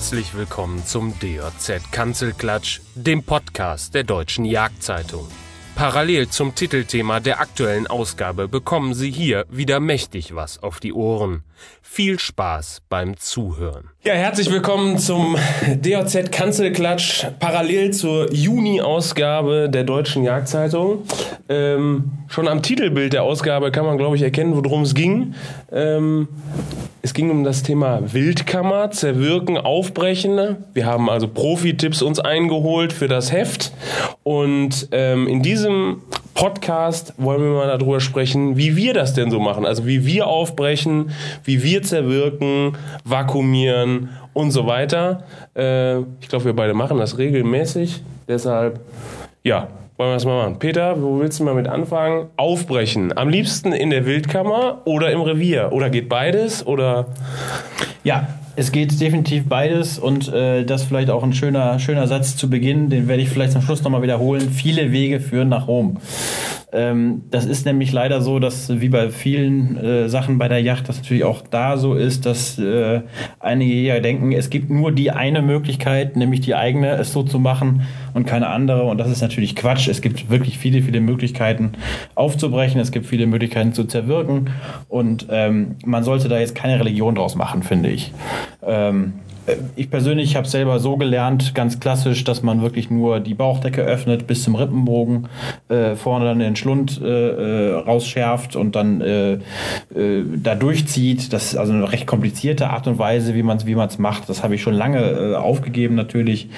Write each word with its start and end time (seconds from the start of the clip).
Herzlich 0.00 0.34
willkommen 0.34 0.82
zum 0.86 1.12
DJZ 1.20 1.92
Kanzelklatsch, 1.92 2.80
dem 2.94 3.22
Podcast 3.22 3.94
der 3.94 4.02
Deutschen 4.02 4.46
Jagdzeitung. 4.46 5.28
Parallel 5.74 6.30
zum 6.30 6.54
Titelthema 6.54 7.20
der 7.20 7.38
aktuellen 7.38 7.86
Ausgabe 7.86 8.48
bekommen 8.48 8.94
Sie 8.94 9.10
hier 9.10 9.44
wieder 9.50 9.78
mächtig 9.78 10.34
was 10.34 10.62
auf 10.62 10.80
die 10.80 10.94
Ohren. 10.94 11.44
Viel 11.82 12.18
Spaß 12.18 12.82
beim 12.88 13.16
Zuhören. 13.16 13.90
Ja, 14.04 14.14
herzlich 14.14 14.50
willkommen 14.50 14.98
zum 14.98 15.36
DOZ 15.82 16.30
Kanzelklatsch, 16.30 17.26
parallel 17.40 17.92
zur 17.92 18.32
Juni-Ausgabe 18.32 19.68
der 19.68 19.84
Deutschen 19.84 20.22
Jagdzeitung. 20.22 21.02
Ähm, 21.48 22.12
schon 22.28 22.46
am 22.46 22.62
Titelbild 22.62 23.12
der 23.12 23.24
Ausgabe 23.24 23.72
kann 23.72 23.84
man, 23.84 23.98
glaube 23.98 24.16
ich, 24.16 24.22
erkennen, 24.22 24.54
worum 24.54 24.82
es 24.82 24.94
ging. 24.94 25.34
Ähm, 25.72 26.28
es 27.02 27.14
ging 27.14 27.30
um 27.30 27.44
das 27.44 27.62
Thema 27.62 28.12
Wildkammer, 28.12 28.90
Zerwirken, 28.90 29.56
Aufbrechen. 29.56 30.58
Wir 30.74 30.86
haben 30.86 31.08
also 31.08 31.28
Profi-Tipps 31.28 32.02
uns 32.02 32.20
eingeholt 32.20 32.92
für 32.92 33.08
das 33.08 33.32
Heft. 33.32 33.72
Und 34.22 34.88
ähm, 34.92 35.26
in 35.26 35.42
diesem 35.42 36.02
Podcast 36.40 37.12
wollen 37.18 37.42
wir 37.42 37.50
mal 37.50 37.66
darüber 37.66 38.00
sprechen, 38.00 38.56
wie 38.56 38.74
wir 38.74 38.94
das 38.94 39.12
denn 39.12 39.30
so 39.30 39.40
machen. 39.40 39.66
Also 39.66 39.84
wie 39.86 40.06
wir 40.06 40.26
aufbrechen, 40.26 41.10
wie 41.44 41.62
wir 41.62 41.82
zerwirken, 41.82 42.78
vakuumieren 43.04 44.08
und 44.32 44.50
so 44.50 44.66
weiter. 44.66 45.24
Äh, 45.54 45.98
ich 45.98 46.28
glaube, 46.30 46.46
wir 46.46 46.56
beide 46.56 46.72
machen 46.72 46.96
das 46.96 47.18
regelmäßig. 47.18 48.02
Deshalb, 48.26 48.80
ja, 49.44 49.68
wollen 49.98 50.12
wir 50.12 50.14
das 50.14 50.24
mal 50.24 50.44
machen. 50.44 50.58
Peter, 50.58 51.02
wo 51.02 51.20
willst 51.20 51.40
du 51.40 51.44
mal 51.44 51.54
mit 51.54 51.68
anfangen? 51.68 52.28
Aufbrechen. 52.38 53.14
Am 53.18 53.28
liebsten 53.28 53.74
in 53.74 53.90
der 53.90 54.06
Wildkammer 54.06 54.80
oder 54.86 55.10
im 55.10 55.20
Revier? 55.20 55.68
Oder 55.72 55.90
geht 55.90 56.08
beides? 56.08 56.66
Oder? 56.66 57.08
Ja, 58.02 58.28
es 58.60 58.72
geht 58.72 59.00
definitiv 59.00 59.48
beides 59.48 59.98
und 59.98 60.28
äh, 60.28 60.66
das 60.66 60.82
vielleicht 60.82 61.08
auch 61.08 61.22
ein 61.22 61.32
schöner, 61.32 61.78
schöner 61.78 62.06
Satz 62.06 62.36
zu 62.36 62.50
Beginn, 62.50 62.90
den 62.90 63.08
werde 63.08 63.22
ich 63.22 63.30
vielleicht 63.30 63.52
zum 63.52 63.62
Schluss 63.62 63.82
nochmal 63.82 64.02
wiederholen. 64.02 64.50
Viele 64.50 64.92
Wege 64.92 65.18
führen 65.18 65.48
nach 65.48 65.66
Rom. 65.66 65.96
Ähm, 66.70 67.22
das 67.30 67.46
ist 67.46 67.64
nämlich 67.64 67.90
leider 67.90 68.20
so, 68.20 68.38
dass 68.38 68.80
wie 68.82 68.90
bei 68.90 69.08
vielen 69.08 69.78
äh, 69.78 70.08
Sachen 70.10 70.36
bei 70.36 70.48
der 70.48 70.60
Yacht 70.60 70.90
das 70.90 70.98
natürlich 70.98 71.24
auch 71.24 71.40
da 71.50 71.78
so 71.78 71.94
ist, 71.94 72.26
dass 72.26 72.58
äh, 72.58 73.00
einige 73.38 73.72
Jäger 73.72 74.00
denken, 74.00 74.30
es 74.32 74.50
gibt 74.50 74.68
nur 74.68 74.92
die 74.92 75.10
eine 75.10 75.40
Möglichkeit, 75.40 76.16
nämlich 76.16 76.40
die 76.40 76.54
eigene, 76.54 76.90
es 76.98 77.14
so 77.14 77.22
zu 77.22 77.38
machen 77.38 77.86
und 78.14 78.26
keine 78.26 78.48
andere. 78.48 78.84
Und 78.84 78.98
das 78.98 79.10
ist 79.10 79.20
natürlich 79.20 79.56
Quatsch. 79.56 79.88
Es 79.88 80.00
gibt 80.00 80.30
wirklich 80.30 80.58
viele, 80.58 80.82
viele 80.82 81.00
Möglichkeiten 81.00 81.72
aufzubrechen. 82.14 82.80
Es 82.80 82.92
gibt 82.92 83.06
viele 83.06 83.26
Möglichkeiten 83.26 83.72
zu 83.72 83.84
zerwirken. 83.84 84.50
Und 84.88 85.26
ähm, 85.30 85.76
man 85.84 86.04
sollte 86.04 86.28
da 86.28 86.38
jetzt 86.38 86.54
keine 86.54 86.78
Religion 86.78 87.14
draus 87.14 87.34
machen, 87.34 87.62
finde 87.62 87.90
ich. 87.90 88.12
Ähm, 88.62 89.14
ich 89.76 89.90
persönlich 89.90 90.36
habe 90.36 90.48
selber 90.48 90.78
so 90.78 90.96
gelernt, 90.96 91.54
ganz 91.54 91.80
klassisch, 91.80 92.24
dass 92.24 92.42
man 92.42 92.62
wirklich 92.62 92.90
nur 92.90 93.20
die 93.20 93.34
Bauchdecke 93.34 93.82
öffnet 93.82 94.26
bis 94.26 94.42
zum 94.44 94.54
Rippenbogen, 94.54 95.28
äh, 95.68 95.94
vorne 95.94 96.24
dann 96.24 96.38
den 96.38 96.56
Schlund 96.56 97.00
äh, 97.02 97.08
äh 97.08 97.74
rausschärft 97.74 98.56
und 98.56 98.76
dann 98.76 99.00
äh, 99.00 99.32
äh, 99.32 100.24
da 100.36 100.54
durchzieht. 100.54 101.32
Das 101.32 101.52
ist 101.52 101.56
also 101.56 101.72
eine 101.72 101.90
recht 101.90 102.06
komplizierte 102.06 102.70
Art 102.70 102.86
und 102.86 102.98
Weise, 102.98 103.34
wie 103.34 103.42
man 103.42 103.56
es 103.56 103.66
wie 103.66 103.74
macht. 103.74 104.28
Das 104.28 104.42
habe 104.42 104.54
ich 104.54 104.62
schon 104.62 104.74
lange 104.74 105.00
äh, 105.00 105.34
aufgegeben 105.34 105.94
natürlich. 105.94 106.48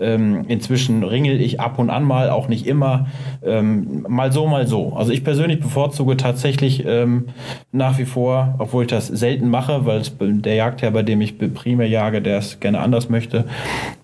Ähm, 0.00 0.44
inzwischen 0.48 1.02
ringel 1.04 1.40
ich 1.40 1.60
ab 1.60 1.78
und 1.78 1.90
an 1.90 2.04
mal, 2.04 2.30
auch 2.30 2.48
nicht 2.48 2.66
immer. 2.66 3.06
Ähm, 3.44 4.06
mal 4.08 4.32
so, 4.32 4.46
mal 4.46 4.66
so. 4.66 4.94
Also 4.94 5.12
ich 5.12 5.24
persönlich 5.24 5.60
bevorzuge 5.60 6.16
tatsächlich 6.16 6.84
ähm, 6.86 7.26
nach 7.72 7.98
wie 7.98 8.04
vor, 8.04 8.54
obwohl 8.58 8.84
ich 8.84 8.90
das 8.90 9.08
selten 9.08 9.48
mache, 9.48 9.86
weil 9.86 10.02
der 10.20 10.54
Jagdherr, 10.54 10.90
bei 10.90 11.02
dem 11.02 11.20
ich 11.20 11.38
primär 11.38 11.88
jage, 11.88 12.22
der 12.22 12.37
es 12.38 12.60
gerne 12.60 12.80
anders 12.80 13.08
möchte, 13.08 13.44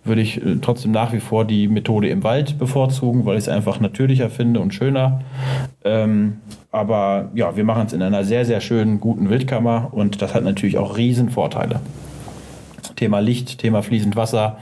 würde 0.05 0.21
ich 0.21 0.45
äh, 0.45 0.57
trotzdem 0.61 0.93
nach 0.93 1.13
wie 1.13 1.21
vor 1.21 1.45
die 1.45 1.69
Methode 1.69 2.09
im 2.09 2.23
Wald 2.23 2.59
bevorzugen, 2.59 3.25
weil 3.25 3.37
ich 3.37 3.45
es 3.45 3.49
einfach 3.49 3.81
natürlicher 3.81 4.31
finde 4.31 4.61
und 4.61 4.75
schöner. 4.75 5.23
Ähm, 5.85 6.39
aber 6.71 7.31
ja, 7.35 7.57
wir 7.57 7.65
machen 7.65 7.87
es 7.87 7.93
in 7.93 8.03
einer 8.03 8.25
sehr, 8.25 8.45
sehr 8.45 8.61
schönen, 8.61 9.01
guten 9.01 9.31
Wildkammer 9.31 9.89
und 9.93 10.21
das 10.23 10.35
hat 10.35 10.45
natürlich 10.45 10.79
auch 10.79 10.97
riesen 10.97 11.31
Vorteile. 11.31 11.81
Thema 12.97 13.19
Licht, 13.19 13.59
Thema 13.59 13.83
fließend 13.83 14.17
Wasser. 14.17 14.59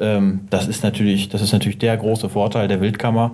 Ähm, 0.00 0.42
das 0.50 0.68
ist 0.68 0.82
natürlich, 0.82 1.28
das 1.28 1.42
ist 1.42 1.52
natürlich 1.52 1.78
der 1.78 1.96
große 1.96 2.28
Vorteil 2.28 2.68
der 2.68 2.80
Wildkammer. 2.80 3.32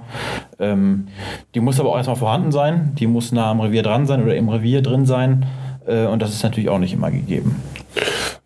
Ähm, 0.58 1.08
die 1.54 1.60
muss 1.60 1.80
aber 1.80 1.90
auch 1.90 1.96
erstmal 1.96 2.16
vorhanden 2.16 2.52
sein. 2.52 2.92
Die 2.98 3.06
muss 3.06 3.32
nah 3.32 3.50
am 3.50 3.60
Revier 3.60 3.82
dran 3.82 4.06
sein 4.06 4.22
oder 4.22 4.36
im 4.36 4.48
Revier 4.48 4.82
drin 4.82 5.06
sein. 5.06 5.46
Äh, 5.86 6.06
und 6.06 6.22
das 6.22 6.32
ist 6.32 6.42
natürlich 6.42 6.68
auch 6.68 6.78
nicht 6.78 6.92
immer 6.92 7.10
gegeben. 7.10 7.56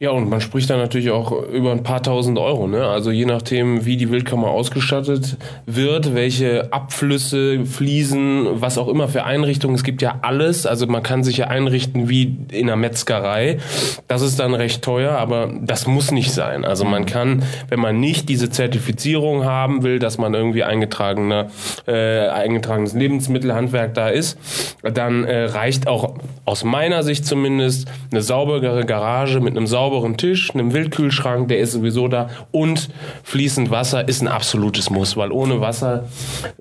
Ja, 0.02 0.10
und 0.10 0.28
man 0.28 0.40
spricht 0.40 0.68
da 0.68 0.76
natürlich 0.76 1.12
auch 1.12 1.30
über 1.30 1.70
ein 1.70 1.84
paar 1.84 2.02
tausend 2.02 2.36
Euro. 2.36 2.66
Ne? 2.66 2.84
Also 2.84 3.12
je 3.12 3.24
nachdem, 3.24 3.84
wie 3.84 3.96
die 3.96 4.10
Wildkammer 4.10 4.48
ausgestattet 4.48 5.36
wird, 5.64 6.12
welche 6.12 6.72
Abflüsse, 6.72 7.64
Fliesen, 7.66 8.48
was 8.60 8.78
auch 8.78 8.88
immer 8.88 9.06
für 9.06 9.22
Einrichtungen. 9.22 9.76
Es 9.76 9.84
gibt 9.84 10.02
ja 10.02 10.18
alles. 10.22 10.66
Also 10.66 10.88
man 10.88 11.04
kann 11.04 11.22
sich 11.22 11.36
ja 11.36 11.46
einrichten 11.46 12.08
wie 12.08 12.36
in 12.50 12.68
einer 12.68 12.74
Metzgerei. 12.74 13.58
Das 14.08 14.22
ist 14.22 14.40
dann 14.40 14.54
recht 14.54 14.82
teuer, 14.82 15.12
aber 15.12 15.52
das 15.62 15.86
muss 15.86 16.10
nicht 16.10 16.32
sein. 16.32 16.64
Also 16.64 16.84
man 16.84 17.06
kann, 17.06 17.44
wenn 17.68 17.78
man 17.78 18.00
nicht 18.00 18.28
diese 18.28 18.50
Zertifizierung 18.50 19.44
haben 19.44 19.84
will, 19.84 20.00
dass 20.00 20.18
man 20.18 20.34
irgendwie 20.34 20.64
eingetragener, 20.64 21.46
äh, 21.86 22.26
eingetragenes 22.26 22.94
Lebensmittelhandwerk 22.94 23.94
da 23.94 24.08
ist, 24.08 24.36
dann 24.82 25.22
äh, 25.22 25.44
reicht 25.44 25.86
auch 25.86 26.16
aus 26.44 26.64
meiner 26.64 27.04
Sicht 27.04 27.24
zumindest 27.24 27.88
eine 28.10 28.20
saubere 28.20 28.84
Garage 28.84 29.38
mit 29.38 29.56
einem 29.56 29.68
sauberen 29.68 29.91
sauberen 29.92 30.16
Tisch, 30.16 30.54
einem 30.54 30.72
Wildkühlschrank, 30.72 31.48
der 31.48 31.58
ist 31.58 31.72
sowieso 31.72 32.08
da 32.08 32.30
und 32.50 32.88
fließend 33.24 33.70
Wasser 33.70 34.08
ist 34.08 34.22
ein 34.22 34.28
absolutes 34.28 34.88
Muss, 34.88 35.16
weil 35.18 35.30
ohne 35.30 35.60
Wasser 35.60 36.04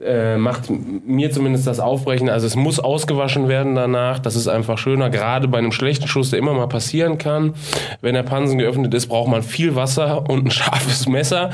äh, 0.03 0.35
macht 0.35 0.69
mir 0.69 1.31
zumindest 1.31 1.65
das 1.65 1.79
Aufbrechen, 1.79 2.29
also 2.29 2.45
es 2.45 2.57
muss 2.57 2.79
ausgewaschen 2.79 3.47
werden 3.47 3.75
danach, 3.75 4.19
das 4.19 4.35
ist 4.35 4.49
einfach 4.49 4.77
schöner, 4.77 5.09
gerade 5.09 5.47
bei 5.47 5.59
einem 5.59 5.71
schlechten 5.71 6.07
Schuss, 6.07 6.31
der 6.31 6.39
immer 6.39 6.53
mal 6.53 6.67
passieren 6.67 7.17
kann. 7.17 7.53
Wenn 8.01 8.15
der 8.15 8.23
Pansen 8.23 8.57
geöffnet 8.57 8.93
ist, 8.93 9.07
braucht 9.07 9.29
man 9.29 9.43
viel 9.43 9.75
Wasser 9.75 10.29
und 10.29 10.47
ein 10.47 10.51
scharfes 10.51 11.07
Messer. 11.07 11.51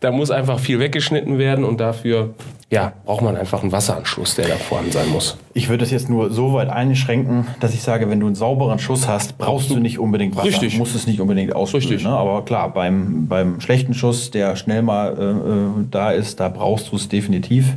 Da 0.00 0.10
muss 0.12 0.30
einfach 0.30 0.58
viel 0.58 0.78
weggeschnitten 0.78 1.38
werden 1.38 1.64
und 1.64 1.78
dafür 1.78 2.30
ja, 2.70 2.94
braucht 3.04 3.22
man 3.22 3.36
einfach 3.36 3.62
einen 3.62 3.70
Wasseranschluss, 3.72 4.34
der 4.36 4.48
da 4.48 4.54
vorhanden 4.54 4.92
sein 4.92 5.08
muss. 5.10 5.36
Ich 5.54 5.68
würde 5.68 5.78
das 5.78 5.90
jetzt 5.90 6.08
nur 6.08 6.30
so 6.30 6.52
weit 6.54 6.70
einschränken, 6.70 7.46
dass 7.60 7.74
ich 7.74 7.82
sage, 7.82 8.08
wenn 8.08 8.20
du 8.20 8.26
einen 8.26 8.34
sauberen 8.34 8.78
Schuss 8.78 9.06
hast, 9.06 9.36
brauchst 9.38 9.70
du 9.70 9.78
nicht 9.78 9.98
unbedingt 9.98 10.34
Wasser. 10.36 10.48
Richtig. 10.48 10.72
Du 10.72 10.78
musst 10.78 10.94
es 10.94 11.06
nicht 11.06 11.20
unbedingt 11.20 11.54
ausspülen. 11.54 11.88
Richtig. 11.88 12.04
Ne? 12.04 12.10
Aber 12.10 12.44
klar, 12.44 12.72
beim, 12.72 13.26
beim 13.28 13.60
schlechten 13.60 13.92
Schuss, 13.92 14.30
der 14.30 14.56
schnell 14.56 14.82
mal 14.82 15.16
äh, 15.18 15.82
äh 15.82 15.84
da 15.90 16.10
ist, 16.10 16.40
da 16.40 16.48
brauchst 16.48 16.90
du 16.90 16.96
es 16.96 17.08
definitiv. 17.08 17.74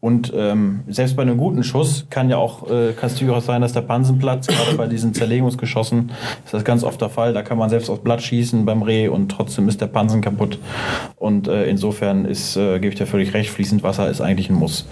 Und 0.00 0.32
ähm, 0.36 0.80
selbst 0.88 1.16
bei 1.16 1.22
einem 1.22 1.36
guten 1.36 1.64
Schuss 1.64 2.06
kann 2.08 2.30
ja 2.30 2.36
auch, 2.36 2.70
äh, 2.70 2.92
kann 2.92 3.10
es 3.10 3.16
durchaus 3.16 3.46
sein, 3.46 3.62
dass 3.62 3.72
der 3.72 3.80
Pansen 3.80 4.18
platzt. 4.18 4.48
Gerade 4.48 4.76
bei 4.76 4.86
diesen 4.86 5.12
Zerlegungsgeschossen 5.12 6.12
ist 6.44 6.54
das 6.54 6.64
ganz 6.64 6.84
oft 6.84 7.00
der 7.00 7.08
Fall. 7.08 7.32
Da 7.32 7.42
kann 7.42 7.58
man 7.58 7.68
selbst 7.68 7.90
aufs 7.90 8.02
Blatt 8.02 8.22
schießen 8.22 8.64
beim 8.64 8.82
Reh 8.82 9.08
und 9.08 9.28
trotzdem 9.28 9.68
ist 9.68 9.80
der 9.80 9.86
Pansen 9.86 10.20
kaputt. 10.20 10.58
Und 11.16 11.48
äh, 11.48 11.64
insofern 11.64 12.26
ist, 12.26 12.56
äh, 12.56 12.78
gebe 12.78 12.92
ich 12.92 12.94
dir 12.94 13.06
völlig 13.06 13.34
recht, 13.34 13.50
fließend 13.50 13.82
Wasser 13.82 14.08
ist 14.08 14.20
eigentlich 14.20 14.50
ein 14.50 14.54
Muss. 14.54 14.86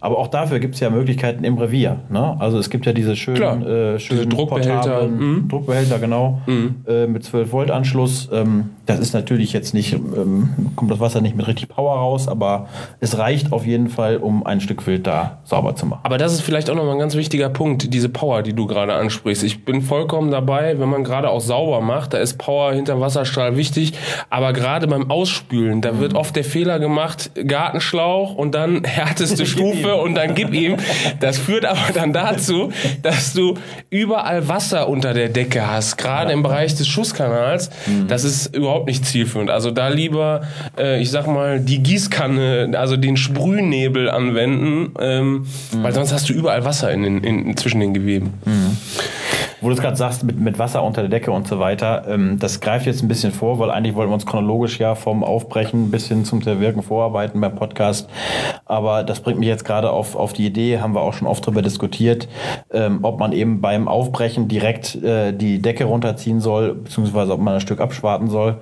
Aber 0.00 0.18
auch 0.18 0.28
dafür 0.28 0.60
gibt 0.60 0.74
es 0.74 0.80
ja 0.80 0.90
Möglichkeiten 0.90 1.42
im 1.42 1.56
Revier. 1.64 2.00
Ne? 2.10 2.36
Also 2.38 2.58
es 2.58 2.70
gibt 2.70 2.86
ja 2.86 2.92
diese 2.92 3.16
schönen, 3.16 3.62
äh, 3.62 3.98
schönen 3.98 4.20
diese 4.20 4.26
Druckbehälter, 4.26 5.08
mhm. 5.08 5.48
Druckbehälter 5.48 5.98
genau, 5.98 6.40
mhm. 6.46 6.76
äh, 6.86 7.06
mit 7.06 7.24
12 7.24 7.52
Volt 7.52 7.70
Anschluss. 7.70 8.28
Ähm, 8.32 8.70
das 8.86 9.00
ist 9.00 9.14
natürlich 9.14 9.52
jetzt 9.52 9.72
nicht, 9.72 9.94
ähm, 9.94 10.50
kommt 10.76 10.90
das 10.90 11.00
Wasser 11.00 11.20
nicht 11.20 11.36
mit 11.36 11.46
richtig 11.46 11.68
Power 11.68 11.96
raus, 11.96 12.28
aber 12.28 12.68
es 13.00 13.16
reicht 13.16 13.52
auf 13.52 13.66
jeden 13.66 13.88
Fall, 13.88 14.18
um 14.18 14.44
ein 14.44 14.60
Stück 14.60 14.86
Wild 14.86 15.06
da 15.06 15.38
sauber 15.44 15.74
zu 15.74 15.86
machen. 15.86 16.00
Aber 16.02 16.18
das 16.18 16.34
ist 16.34 16.42
vielleicht 16.42 16.68
auch 16.68 16.74
nochmal 16.74 16.92
ein 16.92 16.98
ganz 16.98 17.14
wichtiger 17.14 17.48
Punkt, 17.48 17.92
diese 17.94 18.08
Power, 18.08 18.42
die 18.42 18.52
du 18.52 18.66
gerade 18.66 18.94
ansprichst. 18.94 19.42
Ich 19.42 19.64
bin 19.64 19.80
vollkommen 19.80 20.30
dabei, 20.30 20.78
wenn 20.78 20.88
man 20.88 21.04
gerade 21.04 21.30
auch 21.30 21.40
sauber 21.40 21.80
macht, 21.80 22.12
da 22.12 22.18
ist 22.18 22.38
Power 22.38 22.72
hinterm 22.72 23.00
Wasserstrahl 23.00 23.56
wichtig, 23.56 23.94
aber 24.28 24.52
gerade 24.52 24.86
beim 24.86 25.10
Ausspülen, 25.10 25.80
da 25.80 25.98
wird 25.98 26.12
mhm. 26.12 26.18
oft 26.18 26.36
der 26.36 26.44
Fehler 26.44 26.78
gemacht, 26.78 27.30
Gartenschlauch 27.46 28.34
und 28.34 28.54
dann 28.54 28.84
härteste 28.84 29.46
Stufe 29.46 29.94
und 29.96 30.14
dann 30.14 30.34
gib 30.34 30.52
ihm. 30.52 30.76
Das 31.20 31.38
führt 31.38 31.53
aber 31.64 31.92
dann 31.92 32.12
dazu, 32.12 32.72
dass 33.02 33.32
du 33.32 33.54
überall 33.90 34.48
Wasser 34.48 34.88
unter 34.88 35.14
der 35.14 35.28
Decke 35.28 35.66
hast, 35.66 35.96
gerade 35.96 36.32
im 36.32 36.42
Bereich 36.42 36.74
des 36.74 36.88
Schusskanals. 36.88 37.70
Mhm. 37.86 38.08
Das 38.08 38.24
ist 38.24 38.54
überhaupt 38.54 38.86
nicht 38.86 39.04
zielführend. 39.04 39.50
Also 39.50 39.70
da 39.70 39.88
lieber, 39.88 40.42
äh, 40.78 41.00
ich 41.00 41.10
sag 41.10 41.26
mal, 41.26 41.60
die 41.60 41.82
Gießkanne, 41.82 42.72
also 42.74 42.96
den 42.96 43.16
Sprühnebel 43.16 44.10
anwenden, 44.10 44.94
ähm, 45.00 45.46
mhm. 45.72 45.82
weil 45.82 45.92
sonst 45.92 46.12
hast 46.12 46.28
du 46.28 46.32
überall 46.32 46.64
Wasser 46.64 46.90
in 46.92 47.02
den, 47.02 47.24
in, 47.24 47.56
zwischen 47.56 47.80
den 47.80 47.94
Geweben. 47.94 48.34
Mhm 48.44 48.76
wo 49.64 49.68
du 49.70 49.74
es 49.74 49.80
gerade 49.80 49.96
sagst, 49.96 50.24
mit, 50.24 50.38
mit 50.38 50.58
Wasser 50.58 50.82
unter 50.82 51.00
der 51.00 51.08
Decke 51.08 51.32
und 51.32 51.48
so 51.48 51.58
weiter, 51.58 52.04
ähm, 52.06 52.38
das 52.38 52.60
greift 52.60 52.84
jetzt 52.84 53.02
ein 53.02 53.08
bisschen 53.08 53.32
vor, 53.32 53.58
weil 53.58 53.70
eigentlich 53.70 53.94
wollten 53.94 54.10
wir 54.10 54.14
uns 54.14 54.26
chronologisch 54.26 54.78
ja 54.78 54.94
vom 54.94 55.24
Aufbrechen 55.24 55.90
bis 55.90 56.06
hin 56.06 56.26
zum 56.26 56.42
Zerwirken 56.42 56.82
vorarbeiten 56.82 57.40
beim 57.40 57.54
Podcast. 57.54 58.10
Aber 58.66 59.04
das 59.04 59.20
bringt 59.20 59.38
mich 59.38 59.48
jetzt 59.48 59.64
gerade 59.64 59.90
auf, 59.90 60.16
auf 60.16 60.34
die 60.34 60.44
Idee, 60.44 60.80
haben 60.80 60.94
wir 60.94 61.00
auch 61.00 61.14
schon 61.14 61.26
oft 61.26 61.46
darüber 61.46 61.62
diskutiert, 61.62 62.28
ähm, 62.72 62.98
ob 63.02 63.18
man 63.18 63.32
eben 63.32 63.62
beim 63.62 63.88
Aufbrechen 63.88 64.48
direkt 64.48 64.96
äh, 64.96 65.32
die 65.32 65.62
Decke 65.62 65.84
runterziehen 65.84 66.40
soll, 66.40 66.74
beziehungsweise 66.74 67.32
ob 67.32 67.40
man 67.40 67.54
ein 67.54 67.60
Stück 67.62 67.80
abschwarten 67.80 68.28
soll 68.28 68.58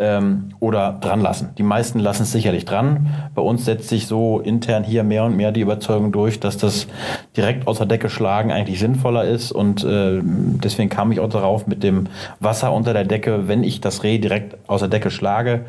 ähm, 0.00 0.50
oder 0.58 0.98
dran 1.00 1.20
lassen. 1.20 1.50
Die 1.58 1.62
meisten 1.62 2.00
lassen 2.00 2.24
es 2.24 2.32
sicherlich 2.32 2.64
dran. 2.64 3.30
Bei 3.36 3.42
uns 3.42 3.66
setzt 3.66 3.88
sich 3.88 4.08
so 4.08 4.40
intern 4.40 4.82
hier 4.82 5.04
mehr 5.04 5.24
und 5.24 5.36
mehr 5.36 5.52
die 5.52 5.60
Überzeugung 5.60 6.10
durch, 6.10 6.40
dass 6.40 6.56
das 6.56 6.88
direkt 7.36 7.68
aus 7.68 7.78
der 7.78 7.86
Decke 7.86 8.10
schlagen 8.10 8.50
eigentlich 8.50 8.80
sinnvoller 8.80 9.22
ist 9.22 9.52
und 9.52 9.84
äh, 9.84 10.20
deswegen 10.40 10.88
kam 10.88 11.12
ich 11.12 11.20
auch 11.20 11.28
darauf 11.28 11.66
mit 11.66 11.82
dem 11.82 12.06
Wasser 12.40 12.72
unter 12.72 12.92
der 12.92 13.04
Decke, 13.04 13.48
wenn 13.48 13.64
ich 13.64 13.80
das 13.80 14.02
Reh 14.02 14.18
direkt 14.18 14.56
aus 14.66 14.80
der 14.80 14.88
Decke 14.88 15.10
schlage, 15.10 15.66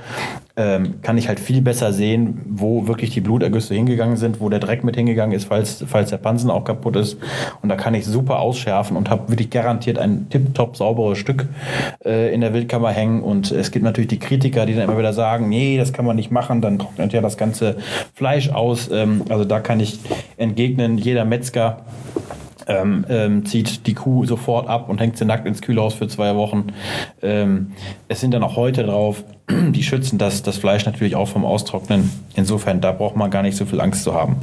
ähm, 0.57 1.01
kann 1.01 1.17
ich 1.17 1.27
halt 1.27 1.39
viel 1.39 1.61
besser 1.61 1.93
sehen, 1.93 2.41
wo 2.45 2.87
wirklich 2.87 3.11
die 3.11 3.21
Blutergüsse 3.21 3.73
hingegangen 3.73 4.17
sind, 4.17 4.41
wo 4.41 4.49
der 4.49 4.59
Dreck 4.59 4.83
mit 4.83 4.95
hingegangen 4.95 5.35
ist, 5.35 5.45
falls, 5.45 5.83
falls 5.87 6.09
der 6.09 6.17
Pansen 6.17 6.49
auch 6.49 6.65
kaputt 6.65 6.95
ist. 6.97 7.17
Und 7.61 7.69
da 7.69 7.75
kann 7.75 7.93
ich 7.93 8.05
super 8.05 8.39
ausschärfen 8.39 8.97
und 8.97 9.09
habe 9.09 9.29
wirklich 9.29 9.49
garantiert 9.49 9.97
ein 9.97 10.27
tipptopp 10.29 10.75
sauberes 10.75 11.17
Stück 11.17 11.45
äh, 12.05 12.33
in 12.33 12.41
der 12.41 12.53
Wildkammer 12.53 12.91
hängen. 12.91 13.21
Und 13.21 13.51
es 13.51 13.71
gibt 13.71 13.85
natürlich 13.85 14.09
die 14.09 14.19
Kritiker, 14.19 14.65
die 14.65 14.75
dann 14.75 14.83
immer 14.83 14.97
wieder 14.97 15.13
sagen, 15.13 15.47
nee, 15.49 15.77
das 15.77 15.93
kann 15.93 16.05
man 16.05 16.15
nicht 16.15 16.31
machen, 16.31 16.61
dann 16.61 16.79
trocknet 16.79 17.13
ja 17.13 17.21
das 17.21 17.37
ganze 17.37 17.77
Fleisch 18.13 18.49
aus. 18.49 18.89
Ähm, 18.91 19.23
also 19.29 19.45
da 19.45 19.59
kann 19.61 19.79
ich 19.79 19.99
entgegnen, 20.37 20.97
jeder 20.97 21.25
Metzger 21.25 21.77
ähm, 22.67 23.05
ähm, 23.09 23.45
zieht 23.45 23.87
die 23.87 23.93
Kuh 23.93 24.25
sofort 24.25 24.67
ab 24.67 24.89
und 24.89 24.99
hängt 24.99 25.17
sie 25.17 25.25
nackt 25.25 25.45
ins 25.45 25.61
Kühlhaus 25.61 25.93
für 25.93 26.07
zwei 26.07 26.35
Wochen. 26.35 26.67
Ähm, 27.21 27.73
es 28.07 28.19
sind 28.21 28.33
dann 28.33 28.43
auch 28.43 28.55
heute 28.55 28.83
drauf, 28.83 29.23
die 29.49 29.83
schützen 29.83 30.17
das, 30.17 30.43
das 30.43 30.57
Fleisch 30.57 30.85
natürlich 30.85 31.15
auch 31.15 31.27
vom 31.27 31.45
Austrocknen. 31.45 32.11
Insofern, 32.35 32.81
da 32.81 32.91
braucht 32.91 33.15
man 33.15 33.29
gar 33.31 33.43
nicht 33.43 33.57
so 33.57 33.65
viel 33.65 33.81
Angst 33.81 34.03
zu 34.03 34.13
haben. 34.13 34.37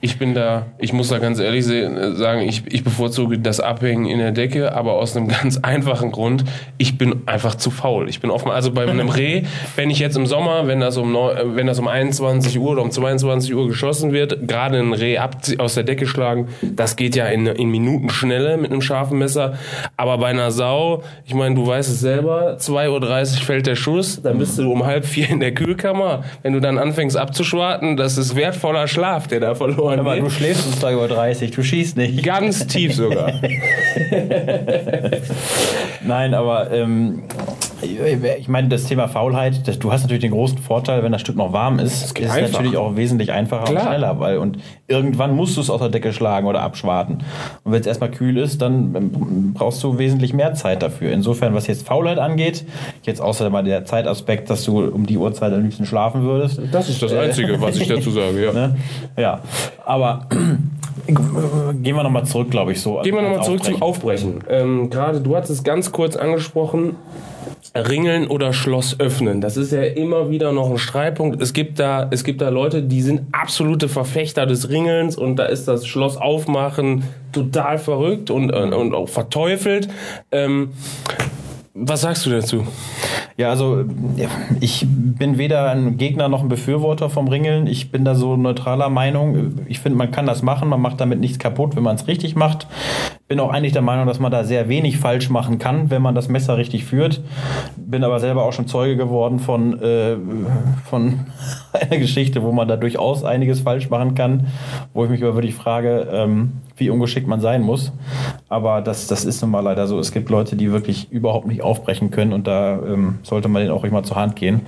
Ich 0.00 0.16
bin 0.16 0.32
da, 0.32 0.66
ich 0.78 0.92
muss 0.92 1.08
da 1.08 1.18
ganz 1.18 1.40
ehrlich 1.40 1.64
sagen, 1.64 2.42
ich, 2.42 2.62
ich 2.68 2.84
bevorzuge 2.84 3.40
das 3.40 3.58
Abhängen 3.58 4.06
in 4.06 4.18
der 4.18 4.30
Decke, 4.30 4.72
aber 4.72 4.92
aus 4.92 5.16
einem 5.16 5.26
ganz 5.28 5.58
einfachen 5.58 6.12
Grund. 6.12 6.44
Ich 6.76 6.98
bin 6.98 7.22
einfach 7.26 7.56
zu 7.56 7.72
faul. 7.72 8.08
Ich 8.08 8.20
bin 8.20 8.30
oftmals, 8.30 8.54
also 8.54 8.70
bei 8.70 8.88
einem 8.88 9.08
Reh, 9.08 9.42
wenn 9.74 9.90
ich 9.90 9.98
jetzt 9.98 10.16
im 10.16 10.26
Sommer, 10.26 10.68
wenn 10.68 10.78
das 10.78 10.96
um, 10.96 11.14
wenn 11.14 11.66
das 11.66 11.80
um 11.80 11.88
21 11.88 12.60
Uhr 12.60 12.70
oder 12.70 12.82
um 12.82 12.92
22 12.92 13.52
Uhr 13.54 13.66
geschossen 13.66 14.12
wird, 14.12 14.46
gerade 14.46 14.78
ein 14.78 14.92
Reh 14.92 15.18
ab, 15.18 15.38
aus 15.58 15.74
der 15.74 15.82
Decke 15.82 16.06
schlagen, 16.06 16.46
das 16.62 16.94
geht 16.94 17.16
ja 17.16 17.26
in, 17.26 17.46
in 17.48 17.68
Minutenschnelle 17.68 18.56
mit 18.56 18.70
einem 18.70 18.82
scharfen 18.82 19.18
Messer. 19.18 19.54
Aber 19.96 20.18
bei 20.18 20.28
einer 20.28 20.52
Sau, 20.52 21.02
ich 21.26 21.34
meine, 21.34 21.56
du 21.56 21.66
weißt 21.66 21.90
es 21.90 21.98
selber, 21.98 22.56
2.30 22.60 23.40
Uhr 23.40 23.44
fällt 23.44 23.66
der 23.66 23.74
Schuss, 23.74 24.22
dann 24.22 24.38
bist 24.38 24.58
du 24.58 24.70
um 24.70 24.86
halb 24.86 25.04
vier 25.04 25.28
in 25.28 25.40
der 25.40 25.54
Kühlkammer. 25.54 26.22
Wenn 26.42 26.52
du 26.52 26.60
dann 26.60 26.78
anfängst 26.78 27.16
abzuschwarten, 27.16 27.96
das 27.96 28.16
ist 28.16 28.36
wertvoller 28.36 28.86
Schlaf, 28.86 29.26
der 29.26 29.40
da 29.40 29.56
verloren 29.56 29.87
verloren 29.96 30.18
Aber 30.18 30.28
du 30.28 30.30
schläfst 30.30 30.66
um 30.66 30.72
2.30 30.74 31.42
Uhr, 31.42 31.50
du 31.50 31.62
schießt 31.62 31.96
nicht. 31.96 32.22
Ganz 32.22 32.66
tief 32.66 32.94
sogar. 32.94 33.32
Nein, 36.02 36.34
aber 36.34 36.70
ähm, 36.72 37.22
ich 37.82 38.48
meine, 38.48 38.68
das 38.68 38.84
Thema 38.84 39.08
Faulheit, 39.08 39.66
das, 39.66 39.78
du 39.78 39.92
hast 39.92 40.02
natürlich 40.02 40.22
den 40.22 40.32
großen 40.32 40.58
Vorteil, 40.58 41.02
wenn 41.02 41.12
das 41.12 41.20
Stück 41.20 41.36
noch 41.36 41.52
warm 41.52 41.78
ist, 41.78 42.18
ist 42.18 42.18
es 42.18 42.52
natürlich 42.52 42.76
auch 42.76 42.96
wesentlich 42.96 43.32
einfacher 43.32 43.64
Klar. 43.64 43.82
und 43.82 43.88
schneller, 43.88 44.20
weil 44.20 44.38
und 44.38 44.58
irgendwann 44.86 45.34
musst 45.34 45.56
du 45.56 45.60
es 45.60 45.70
aus 45.70 45.80
der 45.80 45.88
Decke 45.88 46.12
schlagen 46.12 46.46
oder 46.46 46.62
abschwarten. 46.62 47.18
Und 47.64 47.72
wenn 47.72 47.80
es 47.80 47.86
erstmal 47.86 48.10
kühl 48.10 48.38
ist, 48.38 48.60
dann 48.62 48.94
ähm, 48.94 49.54
brauchst 49.54 49.82
du 49.84 49.98
wesentlich 49.98 50.32
mehr 50.32 50.54
Zeit 50.54 50.82
dafür. 50.82 51.12
Insofern, 51.12 51.54
was 51.54 51.66
jetzt 51.66 51.86
Faulheit 51.86 52.18
angeht, 52.18 52.64
jetzt 53.02 53.20
außer 53.20 53.48
mal 53.50 53.64
der 53.64 53.84
Zeitaspekt, 53.84 54.50
dass 54.50 54.64
du 54.64 54.84
um 54.84 55.06
die 55.06 55.16
Uhrzeit 55.16 55.52
am 55.52 55.62
liebsten 55.62 55.86
schlafen 55.86 56.22
würdest. 56.22 56.60
Das 56.72 56.88
ist 56.88 57.02
das 57.02 57.12
Einzige, 57.12 57.60
was 57.60 57.76
ich 57.76 57.88
dazu 57.88 58.10
sage, 58.10 58.44
ja. 58.44 58.52
Ne? 58.58 58.76
Ja, 59.16 59.40
aber 59.84 60.26
gehen 61.06 61.96
wir 61.96 62.02
nochmal 62.02 62.24
zurück, 62.24 62.50
glaube 62.50 62.72
ich, 62.72 62.80
so. 62.80 63.00
Gehen 63.02 63.14
wir 63.14 63.22
nochmal 63.22 63.42
zurück 63.42 63.62
zum 63.62 63.80
Aufbrechen. 63.80 64.42
Ähm, 64.48 64.90
Gerade 64.90 65.20
du 65.20 65.36
hast 65.36 65.50
es 65.50 65.62
ganz 65.62 65.92
kurz 65.92 66.16
angesprochen, 66.16 66.96
Ringeln 67.74 68.26
oder 68.26 68.52
Schloss 68.52 68.98
öffnen. 68.98 69.40
Das 69.40 69.56
ist 69.56 69.72
ja 69.72 69.82
immer 69.82 70.30
wieder 70.30 70.52
noch 70.52 70.70
ein 70.70 70.78
Streitpunkt. 70.78 71.40
Es 71.40 71.52
gibt 71.52 71.78
da, 71.78 72.08
es 72.10 72.24
gibt 72.24 72.40
da 72.40 72.48
Leute, 72.48 72.82
die 72.82 73.02
sind 73.02 73.22
absolute 73.32 73.88
Verfechter 73.88 74.46
des 74.46 74.68
Ringelns 74.70 75.16
und 75.16 75.36
da 75.36 75.46
ist 75.46 75.68
das 75.68 75.86
Schloss 75.86 76.16
aufmachen 76.16 77.04
total 77.32 77.78
verrückt 77.78 78.30
und, 78.30 78.52
und, 78.52 78.72
und 78.72 78.94
auch 78.94 79.08
verteufelt. 79.08 79.88
Ähm, 80.32 80.70
was 81.74 82.00
sagst 82.00 82.26
du 82.26 82.30
dazu? 82.30 82.66
Ja, 83.36 83.50
also 83.50 83.84
ich 84.60 84.84
bin 84.88 85.38
weder 85.38 85.70
ein 85.70 85.96
Gegner 85.96 86.28
noch 86.28 86.42
ein 86.42 86.48
Befürworter 86.48 87.08
vom 87.08 87.28
Ringeln. 87.28 87.68
Ich 87.68 87.92
bin 87.92 88.04
da 88.04 88.16
so 88.16 88.36
neutraler 88.36 88.88
Meinung. 88.88 89.60
Ich 89.68 89.78
finde, 89.78 89.96
man 89.96 90.10
kann 90.10 90.26
das 90.26 90.42
machen, 90.42 90.68
man 90.68 90.80
macht 90.80 91.00
damit 91.00 91.20
nichts 91.20 91.38
kaputt, 91.38 91.76
wenn 91.76 91.84
man 91.84 91.94
es 91.94 92.08
richtig 92.08 92.34
macht. 92.34 92.66
Bin 93.28 93.40
auch 93.40 93.52
eigentlich 93.52 93.74
der 93.74 93.82
Meinung, 93.82 94.06
dass 94.06 94.20
man 94.20 94.32
da 94.32 94.42
sehr 94.42 94.70
wenig 94.70 94.96
falsch 94.96 95.28
machen 95.28 95.58
kann, 95.58 95.90
wenn 95.90 96.00
man 96.00 96.14
das 96.14 96.30
Messer 96.30 96.56
richtig 96.56 96.86
führt. 96.86 97.20
Bin 97.76 98.02
aber 98.02 98.20
selber 98.20 98.44
auch 98.44 98.54
schon 98.54 98.66
Zeuge 98.66 98.96
geworden 98.96 99.38
von, 99.38 99.78
äh, 99.82 100.16
von 100.86 101.26
einer 101.72 101.98
Geschichte, 101.98 102.42
wo 102.42 102.52
man 102.52 102.66
da 102.66 102.78
durchaus 102.78 103.24
einiges 103.24 103.60
falsch 103.60 103.90
machen 103.90 104.14
kann, 104.14 104.46
wo 104.94 105.04
ich 105.04 105.10
mich 105.10 105.22
aber 105.22 105.34
wirklich 105.34 105.54
frage, 105.54 106.08
ähm, 106.10 106.52
wie 106.78 106.88
ungeschickt 106.88 107.26
man 107.26 107.40
sein 107.40 107.60
muss. 107.60 107.92
Aber 108.48 108.80
das, 108.80 109.08
das 109.08 109.26
ist 109.26 109.42
nun 109.42 109.50
mal 109.50 109.60
leider 109.60 109.86
so. 109.86 109.98
Es 109.98 110.10
gibt 110.10 110.30
Leute, 110.30 110.56
die 110.56 110.72
wirklich 110.72 111.12
überhaupt 111.12 111.46
nicht 111.46 111.62
aufbrechen 111.62 112.10
können 112.10 112.32
und 112.32 112.46
da 112.46 112.78
ähm, 112.78 113.18
sollte 113.24 113.48
man 113.48 113.60
denen 113.60 113.74
auch 113.74 113.84
immer 113.84 114.04
zur 114.04 114.16
Hand 114.16 114.36
gehen. 114.36 114.62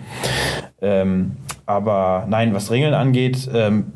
Ähm, 0.83 1.33
aber 1.67 2.27
nein, 2.29 2.53
was 2.53 2.71
Ringeln 2.71 2.95
angeht, 2.95 3.49
ähm, 3.55 3.93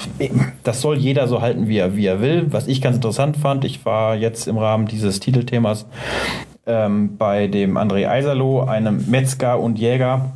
das 0.63 0.81
soll 0.81 0.97
jeder 0.97 1.27
so 1.27 1.41
halten, 1.41 1.67
wie 1.67 1.79
er, 1.79 1.97
wie 1.97 2.07
er 2.07 2.21
will. 2.21 2.47
Was 2.51 2.69
ich 2.69 2.81
ganz 2.81 2.97
interessant 2.97 3.37
fand, 3.37 3.65
ich 3.65 3.85
war 3.85 4.15
jetzt 4.15 4.47
im 4.47 4.59
Rahmen 4.59 4.87
dieses 4.87 5.19
Titelthemas 5.19 5.87
ähm, 6.67 7.17
bei 7.17 7.49
dem 7.49 7.77
André 7.77 8.09
Eiserloh, 8.09 8.63
einem 8.63 9.05
Metzger 9.09 9.59
und 9.59 9.79
Jäger, 9.79 10.31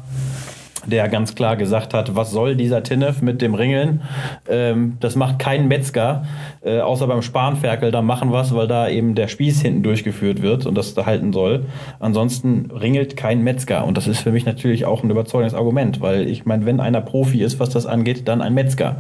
der 0.91 1.09
ganz 1.09 1.35
klar 1.35 1.57
gesagt 1.57 1.95
hat, 1.95 2.17
was 2.17 2.31
soll 2.31 2.57
dieser 2.57 2.83
Tinnef 2.83 3.23
mit 3.23 3.43
dem 3.43 3.55
Ringeln? 3.55 4.03
Ähm, 4.49 4.97
das 5.01 5.17
macht 5.17 5.39
kein 5.39 5.69
Metzger, 5.69 6.25
äh, 6.63 6.81
außer 6.81 7.07
beim 7.07 7.23
Spanferkel, 7.23 7.91
da 7.91 8.03
machen 8.03 8.33
was, 8.33 8.55
weil 8.55 8.67
da 8.67 8.89
eben 8.89 9.15
der 9.15 9.29
Spieß 9.29 9.61
hinten 9.63 9.83
durchgeführt 9.83 10.43
wird 10.43 10.67
und 10.67 10.75
das 10.75 10.95
da 10.95 11.07
halten 11.07 11.33
soll. 11.33 11.67
Ansonsten 12.01 12.71
ringelt 12.71 13.17
kein 13.17 13.43
Metzger 13.43 13.85
und 13.85 13.97
das 13.97 14.07
ist 14.07 14.21
für 14.21 14.33
mich 14.33 14.47
natürlich 14.47 14.85
auch 14.85 15.03
ein 15.03 15.11
überzeugendes 15.11 15.55
Argument, 15.55 16.01
weil 16.01 16.29
ich 16.29 16.47
meine, 16.47 16.67
wenn 16.67 16.81
einer 16.81 17.01
Profi 17.01 17.43
ist, 17.43 17.61
was 17.61 17.71
das 17.71 17.87
angeht, 17.87 18.27
dann 18.27 18.43
ein 18.43 18.55
Metzger. 18.55 18.97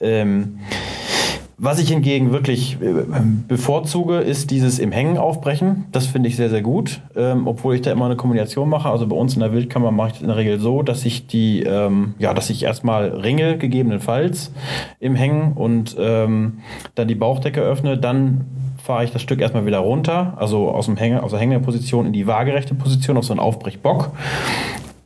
Ähm, 0.00 0.58
was 1.56 1.78
ich 1.78 1.88
hingegen 1.88 2.32
wirklich 2.32 2.78
äh, 2.80 3.04
bevorzuge, 3.48 4.18
ist 4.18 4.50
dieses 4.50 4.78
im 4.78 4.92
Hängen 4.92 5.18
aufbrechen. 5.18 5.84
Das 5.92 6.06
finde 6.06 6.28
ich 6.28 6.36
sehr, 6.36 6.50
sehr 6.50 6.62
gut, 6.62 7.00
ähm, 7.16 7.46
obwohl 7.46 7.74
ich 7.74 7.82
da 7.82 7.92
immer 7.92 8.06
eine 8.06 8.16
Kombination 8.16 8.68
mache. 8.68 8.88
Also 8.88 9.06
bei 9.06 9.16
uns 9.16 9.34
in 9.34 9.40
der 9.40 9.52
Wildkammer 9.52 9.90
mache 9.90 10.12
ich 10.14 10.20
in 10.20 10.26
der 10.28 10.36
Regel 10.36 10.58
so, 10.58 10.82
dass 10.82 11.04
ich 11.04 11.26
die, 11.26 11.62
ähm, 11.62 12.14
ja, 12.18 12.34
dass 12.34 12.50
ich 12.50 12.64
erstmal 12.64 13.08
ringe, 13.08 13.56
gegebenenfalls 13.56 14.52
im 14.98 15.14
Hängen 15.14 15.52
und 15.52 15.96
ähm, 15.98 16.58
dann 16.94 17.08
die 17.08 17.14
Bauchdecke 17.14 17.60
öffne, 17.60 17.98
dann 17.98 18.46
fahre 18.82 19.04
ich 19.04 19.12
das 19.12 19.22
Stück 19.22 19.40
erstmal 19.40 19.64
wieder 19.64 19.78
runter, 19.78 20.34
also 20.36 20.68
aus, 20.68 20.86
dem 20.86 20.96
Hänge, 20.96 21.22
aus 21.22 21.30
der 21.30 21.40
hängenden 21.40 21.64
Position 21.64 22.06
in 22.06 22.12
die 22.12 22.26
waagerechte 22.26 22.74
Position, 22.74 23.16
auf 23.16 23.24
so 23.24 23.32
einen 23.32 23.40
Aufbrechbock. 23.40 24.10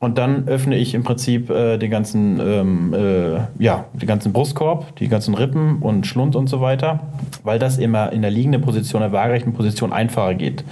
Und 0.00 0.16
dann 0.16 0.46
öffne 0.46 0.76
ich 0.76 0.94
im 0.94 1.02
Prinzip 1.02 1.50
äh, 1.50 1.76
den 1.76 1.90
ganzen, 1.90 2.38
ähm, 2.40 2.94
äh, 2.94 3.40
ja, 3.58 3.86
den 3.94 4.06
ganzen 4.06 4.32
Brustkorb, 4.32 4.94
die 4.96 5.08
ganzen 5.08 5.34
Rippen 5.34 5.78
und 5.80 6.06
Schlund 6.06 6.36
und 6.36 6.46
so 6.46 6.60
weiter, 6.60 7.00
weil 7.42 7.58
das 7.58 7.78
immer 7.78 8.12
in 8.12 8.22
der 8.22 8.30
liegenden 8.30 8.62
Position, 8.62 9.00
der 9.00 9.10
waagerechten 9.10 9.54
Position 9.54 9.92
einfacher 9.92 10.34
geht. 10.34 10.62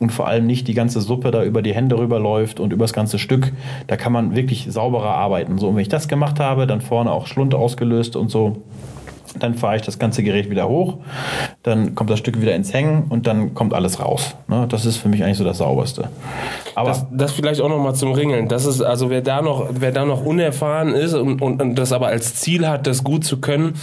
Und 0.00 0.10
vor 0.10 0.26
allem 0.26 0.46
nicht 0.46 0.66
die 0.66 0.74
ganze 0.74 1.00
Suppe 1.00 1.30
da 1.30 1.44
über 1.44 1.62
die 1.62 1.72
Hände 1.72 1.96
rüberläuft 1.96 2.58
und 2.58 2.72
über 2.72 2.84
das 2.84 2.92
ganze 2.92 3.20
Stück. 3.20 3.52
Da 3.86 3.96
kann 3.96 4.12
man 4.12 4.34
wirklich 4.34 4.66
sauberer 4.68 5.14
arbeiten. 5.14 5.58
So, 5.58 5.68
und 5.68 5.76
wenn 5.76 5.82
ich 5.82 5.88
das 5.88 6.08
gemacht 6.08 6.40
habe, 6.40 6.66
dann 6.66 6.80
vorne 6.80 7.12
auch 7.12 7.28
Schlund 7.28 7.54
ausgelöst 7.54 8.16
und 8.16 8.28
so, 8.28 8.62
dann 9.38 9.54
fahre 9.54 9.76
ich 9.76 9.82
das 9.82 9.98
ganze 9.98 10.22
Gerät 10.22 10.50
wieder 10.50 10.68
hoch, 10.68 10.98
dann 11.62 11.94
kommt 11.94 12.10
das 12.10 12.18
Stück 12.18 12.40
wieder 12.40 12.54
ins 12.54 12.72
Hängen 12.72 13.04
und 13.08 13.26
dann 13.26 13.54
kommt 13.54 13.74
alles 13.74 14.00
raus. 14.00 14.36
Ne? 14.48 14.66
Das 14.68 14.86
ist 14.86 14.96
für 14.96 15.08
mich 15.08 15.24
eigentlich 15.24 15.38
so 15.38 15.44
das 15.44 15.58
Sauberste. 15.58 16.08
Aber 16.74 16.88
das, 16.88 17.06
das 17.10 17.32
vielleicht 17.32 17.60
auch 17.60 17.68
noch 17.68 17.82
mal 17.82 17.94
zum 17.94 18.12
Ringeln. 18.12 18.48
Das 18.48 18.64
ist 18.64 18.80
also 18.80 19.10
wer 19.10 19.22
da 19.22 19.42
noch 19.42 19.68
wer 19.70 19.92
da 19.92 20.04
noch 20.04 20.24
unerfahren 20.24 20.94
ist 20.94 21.14
und, 21.14 21.40
und, 21.40 21.60
und 21.60 21.74
das 21.76 21.92
aber 21.92 22.08
als 22.08 22.36
Ziel 22.36 22.68
hat, 22.68 22.86
das 22.86 23.04
gut 23.04 23.24
zu 23.24 23.40
können, 23.40 23.74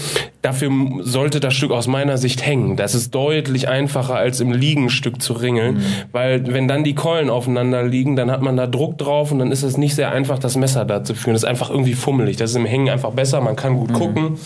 dafür 0.42 0.72
sollte 1.02 1.40
das 1.40 1.54
Stück 1.54 1.72
aus 1.72 1.88
meiner 1.88 2.18
Sicht 2.18 2.46
hängen. 2.46 2.76
Das 2.76 2.96
ist 2.96 3.14
deutlich 3.14 3.68
einfacher 3.68 4.16
als 4.16 4.40
im 4.40 4.52
Liegenstück 4.52 5.22
zu 5.22 5.34
ringeln, 5.34 5.76
mhm. 5.76 5.84
weil 6.12 6.54
wenn 6.54 6.68
dann 6.68 6.84
die 6.84 6.96
Keulen 6.96 7.30
aufeinander 7.30 7.84
liegen, 7.84 8.16
dann 8.16 8.32
hat 8.32 8.42
man 8.42 8.58
da 8.58 8.68
Druck 8.68 8.98
drauf 8.98 9.32
und 9.32 9.40
dann 9.40 9.52
ist 9.52 9.64
es 9.64 9.78
nicht 9.78 9.96
sehr 9.96 10.12
einfach, 10.12 10.40
das 10.40 10.56
Messer 10.56 10.86
da 10.86 11.04
zu 11.04 11.14
führen. 11.14 11.34
Das 11.34 11.44
ist 11.44 11.50
einfach 11.50 11.70
irgendwie 11.70 11.94
fummelig. 11.94 12.38
Das 12.38 12.52
ist 12.52 12.56
im 12.56 12.66
Hängen 12.66 12.90
einfach 12.90 13.12
besser. 13.12 13.42
Man 13.42 13.56
kann 13.56 13.76
gut 13.76 13.92
mhm. 13.92 13.96
gucken 13.96 14.38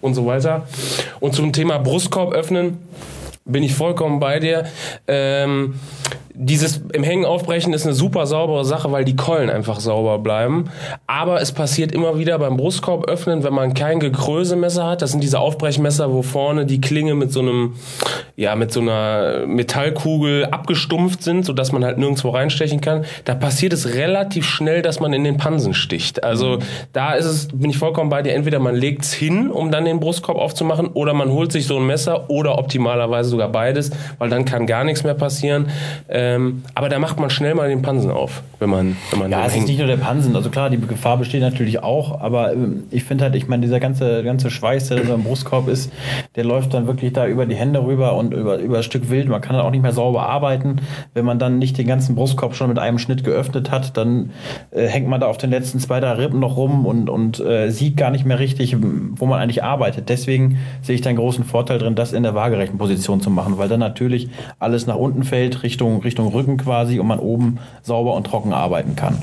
und 0.00 0.14
so 0.14 0.26
weiter. 0.26 0.66
Und 1.20 1.34
zum 1.34 1.52
Thema 1.52 1.78
Brustkorb 1.78 2.32
öffnen 2.32 2.78
bin 3.44 3.62
ich 3.62 3.74
vollkommen 3.74 4.20
bei 4.20 4.38
dir. 4.38 4.64
Ähm, 5.06 5.74
dieses 6.34 6.82
im 6.92 7.02
Hängen 7.02 7.26
aufbrechen 7.26 7.74
ist 7.74 7.84
eine 7.84 7.94
super 7.94 8.26
saubere 8.26 8.64
Sache, 8.64 8.90
weil 8.90 9.04
die 9.04 9.16
Keulen 9.16 9.50
einfach 9.50 9.80
sauber 9.80 10.18
bleiben. 10.18 10.70
Aber 11.06 11.42
es 11.42 11.52
passiert 11.52 11.92
immer 11.92 12.18
wieder 12.18 12.38
beim 12.38 12.56
Brustkorb 12.56 13.04
öffnen, 13.08 13.44
wenn 13.44 13.52
man 13.52 13.74
kein 13.74 14.00
Gekrösemesser 14.00 14.86
hat. 14.86 15.02
Das 15.02 15.10
sind 15.10 15.22
diese 15.22 15.40
Aufbrechmesser, 15.40 16.10
wo 16.10 16.22
vorne 16.22 16.64
die 16.64 16.80
Klinge 16.80 17.14
mit 17.14 17.32
so 17.32 17.40
einem, 17.40 17.74
ja, 18.36 18.56
mit 18.56 18.72
so 18.72 18.80
einer 18.80 19.46
Metallkugel 19.46 20.46
abgestumpft 20.46 21.22
sind, 21.22 21.44
sodass 21.44 21.70
man 21.70 21.84
halt 21.84 21.98
nirgendwo 21.98 22.30
reinstechen 22.30 22.80
kann. 22.80 23.04
Da 23.26 23.34
passiert 23.34 23.74
es 23.74 23.94
relativ 23.94 24.46
schnell, 24.46 24.80
dass 24.80 25.00
man 25.00 25.12
in 25.12 25.24
den 25.24 25.36
Pansen 25.36 25.74
sticht. 25.74 26.24
Also 26.24 26.60
da 26.94 27.12
ist 27.12 27.26
es, 27.26 27.48
bin 27.48 27.68
ich 27.68 27.78
vollkommen 27.78 28.08
bei 28.08 28.22
dir, 28.22 28.32
entweder 28.32 28.58
man 28.58 28.74
legt 28.74 29.02
es 29.02 29.12
hin, 29.12 29.50
um 29.50 29.70
dann 29.70 29.84
den 29.84 30.00
Brustkorb 30.00 30.38
aufzumachen, 30.38 30.88
oder 30.94 31.12
man 31.12 31.30
holt 31.30 31.52
sich 31.52 31.66
so 31.66 31.76
ein 31.76 31.86
Messer 31.86 32.30
oder 32.30 32.58
optimalerweise 32.58 33.31
sogar 33.32 33.48
beides, 33.48 33.90
weil 34.18 34.30
dann 34.30 34.44
kann 34.44 34.66
gar 34.66 34.84
nichts 34.84 35.02
mehr 35.02 35.14
passieren. 35.14 35.66
Ähm, 36.08 36.62
aber 36.76 36.88
da 36.88 37.00
macht 37.00 37.18
man 37.18 37.30
schnell 37.30 37.54
mal 37.56 37.68
den 37.68 37.82
Pansen 37.82 38.10
auf, 38.12 38.42
wenn 38.60 38.70
man, 38.70 38.96
wenn 39.10 39.18
man 39.18 39.30
Ja, 39.32 39.44
es 39.46 39.54
hängt. 39.54 39.64
ist 39.64 39.70
nicht 39.70 39.78
nur 39.78 39.88
der 39.88 39.96
Pansen. 39.96 40.36
Also 40.36 40.50
klar, 40.50 40.70
die 40.70 40.78
Gefahr 40.80 41.16
besteht 41.16 41.40
natürlich 41.40 41.82
auch, 41.82 42.20
aber 42.20 42.52
ähm, 42.52 42.84
ich 42.90 43.02
finde 43.04 43.24
halt, 43.24 43.34
ich 43.34 43.48
meine, 43.48 43.62
dieser 43.62 43.80
ganze, 43.80 44.22
ganze 44.22 44.50
Schweiß, 44.50 44.88
der 44.88 45.04
so 45.04 45.14
im 45.14 45.24
Brustkorb 45.24 45.66
ist, 45.68 45.90
der 46.36 46.44
läuft 46.44 46.74
dann 46.74 46.86
wirklich 46.86 47.12
da 47.12 47.26
über 47.26 47.46
die 47.46 47.56
Hände 47.56 47.82
rüber 47.84 48.14
und 48.14 48.34
über, 48.34 48.58
über 48.58 48.76
ein 48.78 48.82
Stück 48.82 49.10
Wild. 49.10 49.28
Man 49.28 49.40
kann 49.40 49.56
dann 49.56 49.64
auch 49.64 49.70
nicht 49.70 49.82
mehr 49.82 49.92
sauber 49.92 50.26
arbeiten. 50.28 50.76
Wenn 51.14 51.24
man 51.24 51.38
dann 51.38 51.58
nicht 51.58 51.78
den 51.78 51.86
ganzen 51.86 52.14
Brustkorb 52.14 52.54
schon 52.54 52.68
mit 52.68 52.78
einem 52.78 52.98
Schnitt 52.98 53.24
geöffnet 53.24 53.70
hat, 53.70 53.96
dann 53.96 54.30
äh, 54.70 54.86
hängt 54.86 55.08
man 55.08 55.20
da 55.20 55.26
auf 55.26 55.38
den 55.38 55.50
letzten 55.50 55.78
zwei, 55.80 56.00
drei 56.00 56.12
Rippen 56.12 56.40
noch 56.40 56.56
rum 56.56 56.84
und, 56.86 57.08
und 57.08 57.40
äh, 57.40 57.70
sieht 57.70 57.96
gar 57.96 58.10
nicht 58.10 58.26
mehr 58.26 58.38
richtig, 58.38 58.76
wo 59.16 59.26
man 59.26 59.40
eigentlich 59.40 59.64
arbeitet. 59.64 60.08
Deswegen 60.08 60.58
sehe 60.82 60.94
ich 60.94 61.00
da 61.00 61.08
einen 61.10 61.18
großen 61.18 61.44
Vorteil 61.44 61.78
drin, 61.78 61.94
das 61.94 62.12
in 62.12 62.22
der 62.22 62.34
waagerechten 62.34 62.76
Position 62.78 63.20
zu 63.22 63.30
machen, 63.30 63.58
weil 63.58 63.68
dann 63.68 63.80
natürlich 63.80 64.28
alles 64.58 64.86
nach 64.86 64.96
unten 64.96 65.24
fällt, 65.24 65.62
Richtung, 65.62 66.02
Richtung 66.02 66.28
Rücken 66.28 66.56
quasi 66.56 66.98
und 66.98 67.06
man 67.06 67.18
oben 67.18 67.58
sauber 67.82 68.14
und 68.14 68.26
trocken 68.26 68.52
arbeiten 68.52 68.96
kann. 68.96 69.18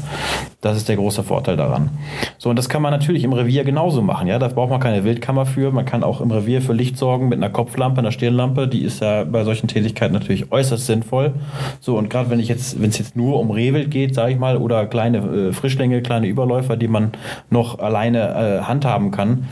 Das 0.62 0.76
ist 0.76 0.90
der 0.90 0.98
große 0.98 1.24
Vorteil 1.24 1.56
daran. 1.56 1.90
So, 2.38 2.50
und 2.50 2.58
das 2.58 2.68
kann 2.68 2.82
man 2.82 2.92
natürlich 2.92 3.24
im 3.24 3.32
Revier 3.32 3.64
genauso 3.64 4.02
machen. 4.02 4.28
Ja, 4.28 4.40
da 4.40 4.50
braucht 4.50 4.70
man 4.70 4.82
keine 4.82 5.06
Wildkammer 5.06 5.46
für. 5.46 5.72
Man 5.72 5.86
kann 5.86 6.04
auch 6.04 6.20
im 6.20 6.32
Revier 6.32 6.62
für 6.62 6.74
Licht 6.74 6.98
sorgen 6.98 7.30
mit 7.30 7.38
einer 7.38 7.50
Kopflampe, 7.50 8.00
einer 8.00 8.12
Stirnlampe. 8.12 8.68
Die 8.68 8.82
ist 8.82 9.02
ja 9.02 9.24
bei 9.24 9.46
solchen 9.46 9.70
Tätigkeiten 9.70 10.14
natürlich 10.14 10.52
äußerst 10.52 10.86
sinnvoll. 10.86 11.34
So, 11.80 11.98
und 11.98 12.10
gerade 12.10 12.30
wenn 12.30 12.42
ich 12.42 12.50
jetzt, 12.50 12.82
wenn 12.82 12.90
es 12.90 12.98
jetzt 12.98 13.16
nur 13.16 13.40
um 13.40 13.52
Rehwild 13.52 13.90
geht, 13.90 14.14
sage 14.14 14.34
ich 14.34 14.38
mal, 14.38 14.58
oder 14.58 14.86
kleine 14.86 15.20
äh, 15.20 15.54
Frischlinge, 15.54 16.02
kleine 16.02 16.28
Überläufer, 16.28 16.76
die 16.76 16.90
man 16.90 17.12
noch 17.50 17.80
alleine 17.80 18.60
äh, 18.60 18.62
handhaben 18.64 19.12
kann, 19.12 19.46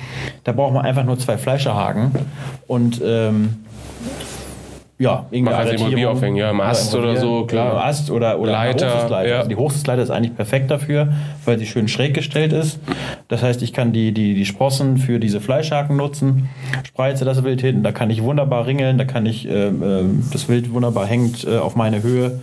da 0.44 0.52
braucht 0.52 0.74
man 0.74 0.84
einfach 0.84 1.06
nur 1.06 1.18
zwei 1.18 1.38
Fleischerhaken 1.38 2.12
und 2.68 3.02
ähm, 3.02 3.56
ja, 5.00 5.28
irgendwie 5.30 5.54
Arretierung. 5.54 6.06
aufhängen, 6.06 6.38
ja, 6.38 6.50
im 6.50 6.60
Ast 6.60 6.96
oder, 6.96 7.12
oder 7.12 7.20
so, 7.20 7.46
klar. 7.46 7.74
Im 7.74 7.78
Ast 7.78 8.10
oder, 8.10 8.40
oder 8.40 8.52
Leiter. 8.52 9.26
Ja. 9.28 9.38
Also 9.38 9.50
die 9.50 9.56
Hochsichtsleiter 9.56 10.02
ist 10.02 10.10
eigentlich 10.10 10.36
perfekt 10.36 10.72
dafür, 10.72 11.14
weil 11.46 11.60
sie 11.60 11.68
schön 11.68 11.88
schräg 11.88 12.16
gestellt 12.16 12.52
ist. 12.52 12.80
Das 13.28 13.44
heißt, 13.44 13.62
ich 13.62 13.74
kann 13.74 13.94
die, 13.94 14.12
die, 14.12 14.34
die 14.34 14.46
Sprossen 14.46 14.98
für 14.98 15.20
diese 15.20 15.40
Fleischhaken 15.40 15.96
nutzen, 15.96 16.50
spreize 16.84 17.26
das 17.26 17.44
Wild 17.44 17.62
hinten, 17.62 17.84
da 17.84 17.92
kann 17.92 18.10
ich 18.10 18.24
wunderbar 18.24 18.66
ringeln, 18.66 18.98
da 18.98 19.06
kann 19.06 19.28
ich 19.28 19.48
äh, 19.48 19.68
äh, 19.68 20.06
das 20.32 20.50
Wild 20.50 20.74
wunderbar 20.74 21.06
hängend 21.06 21.46
äh, 21.46 21.58
auf 21.58 21.76
meine 21.76 22.02
Höhe 22.02 22.42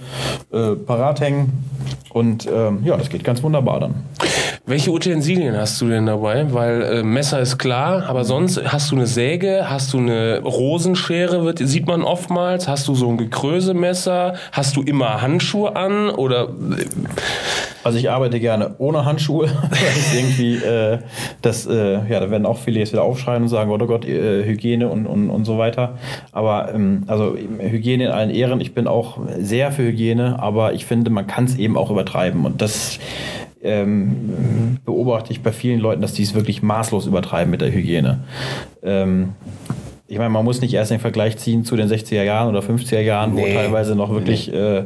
äh, 0.52 0.76
parat 0.76 1.20
hängen. 1.20 1.64
Und 2.10 2.46
ähm, 2.46 2.82
ja, 2.84 2.96
das 2.96 3.08
geht 3.08 3.24
ganz 3.24 3.42
wunderbar 3.42 3.80
dann. 3.80 3.94
Welche 4.66 4.92
Utensilien 4.92 5.56
hast 5.56 5.80
du 5.80 5.88
denn 5.88 6.06
dabei? 6.06 6.46
Weil 6.54 6.82
äh, 6.82 7.02
Messer 7.02 7.40
ist 7.40 7.58
klar, 7.58 8.04
aber 8.06 8.24
sonst 8.24 8.62
hast 8.64 8.90
du 8.90 8.96
eine 8.96 9.06
Säge, 9.06 9.66
hast 9.68 9.92
du 9.92 9.98
eine 9.98 10.40
Rosenschere, 10.42 11.44
wird, 11.44 11.58
sieht 11.58 11.86
man 11.86 12.02
oftmals, 12.44 12.68
hast 12.68 12.88
du 12.88 12.94
so 12.94 13.08
ein 13.08 13.16
Gekrösemesser, 13.16 14.34
hast 14.52 14.76
du 14.76 14.82
immer 14.82 15.22
Handschuhe 15.22 15.74
an 15.76 16.10
oder? 16.10 16.50
Also 17.82 17.98
ich 17.98 18.10
arbeite 18.10 18.38
gerne 18.38 18.74
ohne 18.78 19.04
Handschuhe, 19.04 19.48
irgendwie 20.14 20.56
äh, 20.56 20.98
das, 21.42 21.66
äh, 21.66 21.94
ja, 22.08 22.20
da 22.20 22.30
werden 22.30 22.46
auch 22.46 22.58
viele 22.58 22.80
jetzt 22.80 22.92
wieder 22.92 23.02
aufschreien 23.02 23.42
und 23.42 23.48
sagen, 23.48 23.70
oh 23.70 23.78
Gott, 23.78 24.04
äh, 24.04 24.44
Hygiene 24.44 24.88
und, 24.88 25.06
und, 25.06 25.30
und 25.30 25.44
so 25.44 25.58
weiter. 25.58 25.98
Aber 26.32 26.72
ähm, 26.74 27.04
also 27.06 27.34
Hygiene 27.34 28.04
in 28.04 28.10
allen 28.10 28.30
Ehren, 28.30 28.60
ich 28.60 28.74
bin 28.74 28.86
auch 28.86 29.18
sehr 29.38 29.72
für 29.72 29.82
Hygiene, 29.82 30.38
aber 30.38 30.74
ich 30.74 30.84
finde, 30.84 31.10
man 31.10 31.26
kann 31.26 31.44
es 31.44 31.56
eben 31.56 31.78
auch 31.78 31.90
übertreiben 31.90 32.44
und 32.44 32.60
das 32.60 32.98
ähm, 33.62 34.78
beobachte 34.84 35.32
ich 35.32 35.42
bei 35.42 35.52
vielen 35.52 35.80
Leuten, 35.80 36.02
dass 36.02 36.12
die 36.12 36.22
es 36.22 36.34
wirklich 36.34 36.62
maßlos 36.62 37.06
übertreiben 37.06 37.50
mit 37.50 37.62
der 37.62 37.72
Hygiene. 37.72 38.20
Ähm, 38.82 39.30
ich 40.14 40.18
meine, 40.18 40.30
man 40.30 40.44
muss 40.44 40.60
nicht 40.60 40.72
erst 40.72 40.92
den 40.92 41.00
Vergleich 41.00 41.38
ziehen 41.38 41.64
zu 41.64 41.74
den 41.74 41.88
60er 41.88 42.22
Jahren 42.22 42.48
oder 42.48 42.60
50er 42.60 43.00
Jahren, 43.00 43.34
nee. 43.34 43.42
wo 43.42 43.46
teilweise 43.46 43.96
noch 43.96 44.10
wirklich 44.10 44.46
nee. 44.46 44.56
äh, 44.56 44.84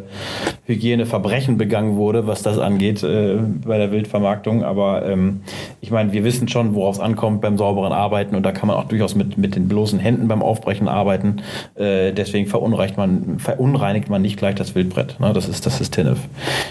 Hygieneverbrechen 0.64 1.58
begangen 1.58 1.96
wurde, 1.96 2.26
was 2.26 2.42
das 2.42 2.58
angeht 2.58 3.02
äh, 3.02 3.36
bei 3.66 3.76
der 3.76 3.92
Wildvermarktung. 3.92 4.64
Aber 4.64 5.04
ähm, 5.04 5.42
ich 5.82 5.90
meine, 5.90 6.12
wir 6.14 6.24
wissen 6.24 6.48
schon, 6.48 6.74
worauf 6.74 6.96
es 6.96 7.00
ankommt 7.00 7.42
beim 7.42 7.58
sauberen 7.58 7.92
Arbeiten 7.92 8.36
und 8.36 8.42
da 8.42 8.52
kann 8.52 8.68
man 8.68 8.78
auch 8.78 8.84
durchaus 8.84 9.14
mit, 9.14 9.36
mit 9.36 9.54
den 9.54 9.68
bloßen 9.68 9.98
Händen 9.98 10.28
beim 10.28 10.42
Aufbrechen 10.42 10.88
arbeiten. 10.88 11.42
Äh, 11.74 12.12
deswegen 12.12 12.46
verunreinigt 12.46 12.96
man, 12.96 13.38
verunreinigt 13.38 14.08
man 14.08 14.22
nicht 14.22 14.38
gleich 14.38 14.54
das 14.54 14.74
Wildbrett. 14.74 15.20
Ne? 15.20 15.34
Das 15.34 15.46
ist 15.46 15.66
das 15.66 15.78
ist 15.82 15.92
TINF. 15.92 16.20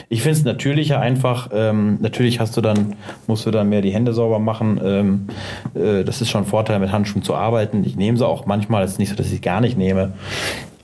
Ich 0.09 0.23
finde 0.23 0.39
es 0.39 0.45
natürlicher 0.45 0.99
einfach. 0.99 1.51
Ähm, 1.53 1.99
natürlich 2.01 2.39
hast 2.39 2.57
du 2.57 2.61
dann, 2.61 2.95
musst 3.27 3.45
du 3.45 3.51
dann 3.51 3.69
mehr 3.69 3.83
die 3.83 3.91
Hände 3.91 4.13
sauber 4.13 4.39
machen. 4.39 4.81
Ähm, 4.83 5.27
äh, 5.75 6.03
das 6.03 6.21
ist 6.21 6.31
schon 6.31 6.41
ein 6.41 6.47
Vorteil, 6.47 6.79
mit 6.79 6.91
Handschuhen 6.91 7.21
zu 7.21 7.35
arbeiten. 7.35 7.83
Ich 7.85 7.95
nehme 7.95 8.17
sie 8.17 8.25
auch 8.25 8.46
manchmal. 8.47 8.83
Es 8.83 8.93
ist 8.93 8.99
nicht 8.99 9.09
so, 9.09 9.15
dass 9.15 9.31
ich 9.31 9.41
gar 9.41 9.61
nicht 9.61 9.77
nehme. 9.77 10.13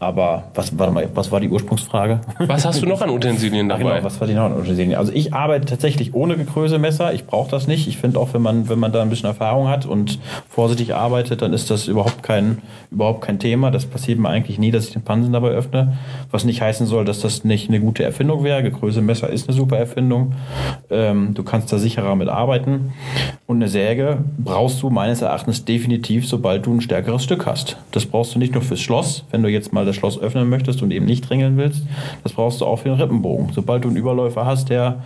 Aber 0.04 0.44
was, 0.54 0.78
warte 0.78 0.94
mal, 0.94 1.08
was 1.14 1.32
war 1.32 1.40
die 1.40 1.50
Ursprungsfrage? 1.50 2.20
Was 2.40 2.66
hast 2.66 2.82
du 2.82 2.86
noch 2.86 3.02
an 3.02 3.10
Utensilien 3.10 3.70
dabei? 3.70 3.84
Genau, 3.84 4.04
was 4.04 4.20
war 4.20 4.28
die 4.28 4.34
noch 4.34 4.44
an 4.44 4.54
Utensilien? 4.54 4.96
Also 4.96 5.14
ich 5.14 5.34
arbeite 5.34 5.66
tatsächlich 5.66 6.14
ohne 6.14 6.36
Gekrösemesser. 6.36 7.14
Ich 7.14 7.26
brauche 7.26 7.50
das 7.50 7.68
nicht. 7.68 7.88
Ich 7.88 7.98
finde 7.98 8.20
auch, 8.20 8.34
wenn 8.34 8.42
man, 8.42 8.68
wenn 8.70 8.80
man 8.80 8.92
da 8.92 9.02
ein 9.02 9.10
bisschen 9.10 9.28
Erfahrung 9.28 9.70
hat 9.70 9.86
und 9.86 10.20
vorsichtig 10.50 10.94
arbeitet, 10.94 11.42
dann 11.42 11.54
ist 11.54 11.72
das 11.72 11.88
überhaupt 11.88 12.22
kein, 12.22 12.62
überhaupt 12.92 13.22
kein 13.22 13.40
Thema. 13.40 13.72
Das 13.72 13.86
passiert 13.86 14.20
mir 14.20 14.30
eigentlich 14.30 14.60
nie, 14.60 14.72
dass 14.72 14.88
ich 14.88 14.94
den 14.94 15.04
Pansen 15.04 15.32
dabei 15.32 15.50
öffne. 15.50 15.98
Was 16.32 16.44
nicht 16.44 16.62
heißen 16.62 16.86
soll, 16.86 17.06
dass 17.06 17.22
das 17.22 17.44
nicht 17.44 17.70
eine 17.70 17.80
gute 17.80 18.04
Erfindung 18.04 18.44
wäre. 18.44 18.62
Gekrösemesser 18.62 19.30
ist 19.30 19.48
eine 19.48 19.56
super 19.56 19.78
Erfindung. 19.78 20.34
Ähm, 20.90 21.34
du 21.34 21.44
kannst 21.44 21.72
da 21.72 21.78
sicherer 21.78 22.16
mit 22.16 22.28
arbeiten. 22.28 22.94
Und 23.48 23.58
eine 23.58 23.70
Säge 23.70 24.18
brauchst 24.38 24.82
du 24.82 24.90
meines 24.90 25.22
Erachtens 25.22 25.66
definitiv, 25.66 26.28
sobald 26.28 26.66
du 26.66 26.74
ein 26.74 26.82
stärkeres 26.82 27.24
Stück 27.24 27.46
hast. 27.46 27.78
Das 27.92 28.06
brauchst 28.06 28.36
du 28.36 28.40
nicht 28.40 28.54
nur 28.54 28.62
fürs 28.62 28.82
Schloss, 28.82 29.24
wenn 29.32 29.44
du 29.44 29.50
jetzt 29.50 29.72
mal 29.72 29.86
das 29.86 29.93
das 29.94 30.00
Schloss 30.00 30.20
öffnen 30.20 30.50
möchtest 30.50 30.82
und 30.82 30.92
eben 30.92 31.06
nicht 31.06 31.30
ringeln 31.30 31.58
willst, 31.58 31.84
das 32.24 32.34
brauchst 32.34 32.62
du 32.62 32.66
auch 32.66 32.78
für 32.78 32.90
den 32.90 33.00
Rippenbogen. 33.00 33.50
Sobald 33.54 33.84
du 33.84 33.90
einen 33.90 33.98
Überläufer 33.98 34.46
hast, 34.46 34.70
der 34.70 35.04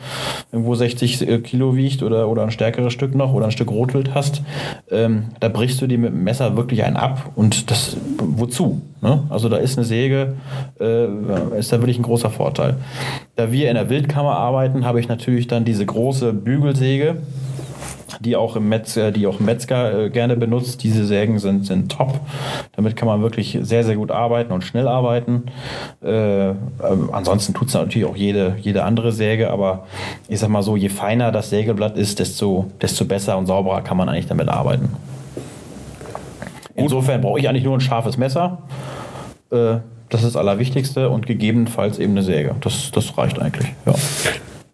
irgendwo 0.51 0.75
60 0.75 1.27
äh, 1.27 1.39
Kilo 1.39 1.75
wiegt 1.75 2.03
oder, 2.03 2.29
oder 2.29 2.43
ein 2.43 2.51
stärkeres 2.51 2.93
Stück 2.93 3.15
noch 3.15 3.33
oder 3.33 3.45
ein 3.45 3.51
Stück 3.51 3.69
Rotwild 3.69 4.13
hast, 4.13 4.41
ähm, 4.89 5.25
da 5.39 5.49
brichst 5.49 5.81
du 5.81 5.87
dir 5.87 5.97
mit 5.97 6.11
dem 6.11 6.23
Messer 6.23 6.57
wirklich 6.57 6.83
einen 6.83 6.97
ab 6.97 7.31
und 7.35 7.69
das, 7.69 7.97
wozu? 8.17 8.81
Ne? 9.01 9.23
Also 9.29 9.49
da 9.49 9.57
ist 9.57 9.77
eine 9.77 9.85
Säge, 9.85 10.33
äh, 10.79 11.05
ist 11.57 11.71
da 11.71 11.79
wirklich 11.79 11.99
ein 11.99 12.03
großer 12.03 12.29
Vorteil. 12.29 12.77
Da 13.35 13.51
wir 13.51 13.69
in 13.69 13.75
der 13.75 13.89
Wildkammer 13.89 14.35
arbeiten, 14.35 14.85
habe 14.85 14.99
ich 14.99 15.07
natürlich 15.07 15.47
dann 15.47 15.65
diese 15.65 15.85
große 15.85 16.33
Bügelsäge, 16.33 17.17
die 18.19 18.35
auch 18.35 18.55
im 18.55 18.69
Metzger, 18.69 19.11
die 19.11 19.27
auch 19.27 19.39
Metzger 19.39 20.05
äh, 20.05 20.09
gerne 20.09 20.35
benutzt. 20.35 20.83
Diese 20.83 21.05
Sägen 21.05 21.39
sind, 21.39 21.65
sind 21.65 21.91
top. 21.91 22.19
Damit 22.75 22.95
kann 22.95 23.07
man 23.07 23.21
wirklich 23.21 23.57
sehr, 23.61 23.83
sehr 23.83 23.95
gut 23.95 24.11
arbeiten 24.11 24.51
und 24.51 24.63
schnell 24.63 24.87
arbeiten. 24.87 25.43
Äh, 26.03 26.49
äh, 26.49 26.55
ansonsten 27.11 27.53
tut 27.53 27.69
es 27.69 27.73
natürlich 27.73 28.07
auch 28.07 28.15
jede, 28.15 28.55
jede 28.61 28.83
andere 28.83 29.11
Säge, 29.11 29.49
aber 29.49 29.85
ich 30.27 30.39
sag 30.39 30.49
mal 30.49 30.63
so, 30.63 30.75
je 30.75 30.89
feiner 30.89 31.31
das 31.31 31.49
Sägeblatt 31.49 31.97
ist, 31.97 32.19
desto, 32.19 32.65
desto 32.81 33.05
besser 33.05 33.37
und 33.37 33.45
sauberer 33.45 33.81
kann 33.81 33.97
man 33.97 34.09
eigentlich 34.09 34.27
damit 34.27 34.49
arbeiten. 34.49 34.89
Insofern 36.75 37.21
brauche 37.21 37.39
ich 37.39 37.49
eigentlich 37.49 37.63
nur 37.63 37.75
ein 37.75 37.81
scharfes 37.81 38.17
Messer. 38.17 38.59
Äh, 39.51 39.77
das 40.09 40.23
ist 40.23 40.35
das 40.35 40.35
Allerwichtigste 40.37 41.09
und 41.09 41.25
gegebenenfalls 41.25 41.99
eben 41.99 42.13
eine 42.13 42.23
Säge. 42.23 42.55
Das, 42.61 42.91
das 42.91 43.17
reicht 43.17 43.39
eigentlich. 43.39 43.67
Ja. 43.85 43.93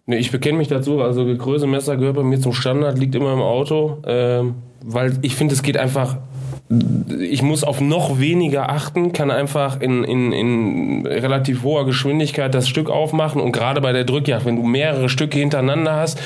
Nee, 0.06 0.16
ich 0.16 0.30
bekenne 0.30 0.58
mich 0.58 0.68
dazu. 0.68 1.00
Also 1.00 1.24
Größe 1.24 1.66
gehört 1.66 2.16
bei 2.16 2.22
mir 2.22 2.38
zum 2.38 2.52
Standard, 2.52 2.98
liegt 2.98 3.14
immer 3.14 3.32
im 3.32 3.40
Auto, 3.40 3.98
ähm, 4.06 4.56
weil 4.84 5.18
ich 5.22 5.34
finde, 5.34 5.54
es 5.54 5.62
geht 5.62 5.76
einfach. 5.76 6.18
Ich 7.20 7.42
muss 7.42 7.62
auf 7.62 7.80
noch 7.82 8.18
weniger 8.18 8.70
achten, 8.70 9.12
kann 9.12 9.30
einfach 9.30 9.80
in, 9.80 10.02
in, 10.02 10.32
in 10.32 11.06
relativ 11.06 11.62
hoher 11.62 11.84
Geschwindigkeit 11.84 12.54
das 12.54 12.68
Stück 12.68 12.88
aufmachen 12.88 13.40
und 13.40 13.52
gerade 13.52 13.82
bei 13.82 13.92
der 13.92 14.04
Drückjagd, 14.04 14.46
wenn 14.46 14.56
du 14.56 14.62
mehrere 14.62 15.10
Stücke 15.10 15.38
hintereinander 15.38 15.94
hast, 15.94 16.18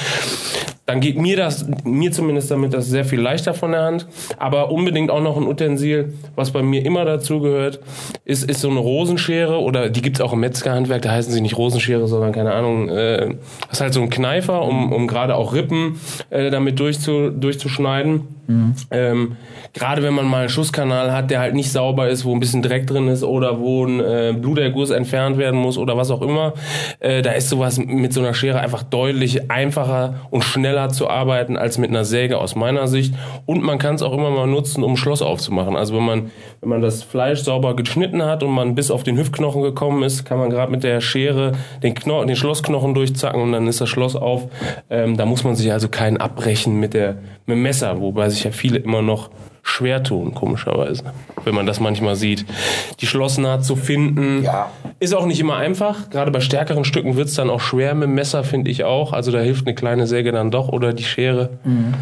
dann 0.88 1.00
geht 1.00 1.18
mir 1.18 1.36
das, 1.36 1.66
mir 1.84 2.10
zumindest 2.12 2.50
damit 2.50 2.72
das 2.72 2.86
sehr 2.86 3.04
viel 3.04 3.20
leichter 3.20 3.52
von 3.52 3.72
der 3.72 3.82
Hand. 3.82 4.06
Aber 4.38 4.70
unbedingt 4.70 5.10
auch 5.10 5.20
noch 5.20 5.36
ein 5.36 5.46
Utensil, 5.46 6.14
was 6.34 6.50
bei 6.50 6.62
mir 6.62 6.82
immer 6.86 7.04
dazu 7.04 7.40
gehört, 7.40 7.80
ist, 8.24 8.48
ist 8.48 8.62
so 8.62 8.70
eine 8.70 8.78
Rosenschere 8.78 9.60
oder 9.60 9.90
die 9.90 10.00
gibt's 10.00 10.22
auch 10.22 10.32
im 10.32 10.40
Metzgerhandwerk, 10.40 11.02
da 11.02 11.10
heißen 11.10 11.30
sie 11.30 11.42
nicht 11.42 11.58
Rosenschere, 11.58 12.08
sondern 12.08 12.32
keine 12.32 12.54
Ahnung, 12.54 12.88
äh, 12.88 13.34
das 13.68 13.72
ist 13.72 13.80
halt 13.82 13.92
so 13.92 14.00
ein 14.00 14.08
Kneifer, 14.08 14.62
um, 14.62 14.90
um 14.90 15.06
gerade 15.06 15.34
auch 15.34 15.52
Rippen 15.52 16.00
äh, 16.30 16.48
damit 16.50 16.80
durchzu, 16.80 17.32
durchzuschneiden. 17.32 18.22
Mhm. 18.46 18.74
Ähm, 18.90 19.36
gerade 19.74 20.02
wenn 20.02 20.14
man 20.14 20.24
mal 20.24 20.40
einen 20.40 20.48
Schusskanal 20.48 21.12
hat, 21.12 21.30
der 21.30 21.40
halt 21.40 21.54
nicht 21.54 21.70
sauber 21.70 22.08
ist, 22.08 22.24
wo 22.24 22.32
ein 22.32 22.40
bisschen 22.40 22.62
Dreck 22.62 22.86
drin 22.86 23.08
ist 23.08 23.22
oder 23.22 23.60
wo 23.60 23.84
ein 23.84 24.00
äh, 24.00 24.34
Bluterguss 24.34 24.88
entfernt 24.88 25.36
werden 25.36 25.60
muss 25.60 25.76
oder 25.76 25.98
was 25.98 26.10
auch 26.10 26.22
immer, 26.22 26.54
äh, 27.00 27.20
da 27.20 27.32
ist 27.32 27.50
sowas 27.50 27.78
mit 27.78 28.14
so 28.14 28.20
einer 28.20 28.32
Schere 28.32 28.60
einfach 28.60 28.84
deutlich 28.84 29.50
einfacher 29.50 30.14
und 30.30 30.44
schneller 30.44 30.77
zu 30.86 31.08
arbeiten 31.08 31.56
als 31.56 31.78
mit 31.78 31.90
einer 31.90 32.04
Säge 32.04 32.38
aus 32.38 32.54
meiner 32.54 32.86
Sicht. 32.86 33.14
Und 33.46 33.62
man 33.62 33.78
kann 33.78 33.96
es 33.96 34.02
auch 34.02 34.12
immer 34.12 34.30
mal 34.30 34.46
nutzen, 34.46 34.84
um 34.84 34.96
Schloss 34.96 35.20
aufzumachen. 35.20 35.76
Also 35.76 35.96
wenn 35.96 36.04
man, 36.04 36.30
wenn 36.60 36.68
man 36.68 36.80
das 36.80 37.02
Fleisch 37.02 37.40
sauber 37.40 37.74
geschnitten 37.74 38.24
hat 38.24 38.42
und 38.42 38.50
man 38.50 38.74
bis 38.74 38.90
auf 38.90 39.02
den 39.02 39.18
Hüftknochen 39.18 39.62
gekommen 39.62 40.02
ist, 40.02 40.24
kann 40.24 40.38
man 40.38 40.50
gerade 40.50 40.70
mit 40.70 40.84
der 40.84 41.00
Schere 41.00 41.52
den, 41.82 41.94
Kno 41.94 42.24
den 42.24 42.36
Schlossknochen 42.36 42.94
durchzacken 42.94 43.42
und 43.42 43.52
dann 43.52 43.66
ist 43.66 43.80
das 43.80 43.88
Schloss 43.88 44.16
auf. 44.16 44.48
Ähm, 44.88 45.16
da 45.16 45.26
muss 45.26 45.44
man 45.44 45.56
sich 45.56 45.72
also 45.72 45.88
keinen 45.88 46.18
abbrechen 46.18 46.78
mit, 46.78 46.94
der, 46.94 47.14
mit 47.46 47.56
dem 47.56 47.62
Messer, 47.62 48.00
wobei 48.00 48.28
sich 48.28 48.44
ja 48.44 48.52
viele 48.52 48.78
immer 48.78 49.02
noch 49.02 49.30
schwer 49.68 50.02
tun, 50.02 50.34
komischerweise. 50.34 51.04
Wenn 51.44 51.54
man 51.54 51.66
das 51.66 51.78
manchmal 51.78 52.16
sieht. 52.16 52.44
Die 53.00 53.06
Schlossnaht 53.06 53.64
zu 53.64 53.76
finden, 53.76 54.42
ja. 54.42 54.70
ist 54.98 55.14
auch 55.14 55.26
nicht 55.26 55.40
immer 55.40 55.56
einfach. 55.56 56.10
Gerade 56.10 56.30
bei 56.30 56.40
stärkeren 56.40 56.84
Stücken 56.84 57.16
wird 57.16 57.28
es 57.28 57.34
dann 57.34 57.50
auch 57.50 57.60
schwer 57.60 57.94
mit 57.94 58.08
dem 58.08 58.14
Messer, 58.14 58.44
finde 58.44 58.70
ich 58.70 58.84
auch. 58.84 59.12
Also 59.12 59.30
da 59.30 59.40
hilft 59.40 59.66
eine 59.66 59.74
kleine 59.74 60.06
Säge 60.06 60.32
dann 60.32 60.50
doch 60.50 60.68
oder 60.68 60.92
die 60.92 61.04
Schere. 61.04 61.50
Mhm. 61.64 61.94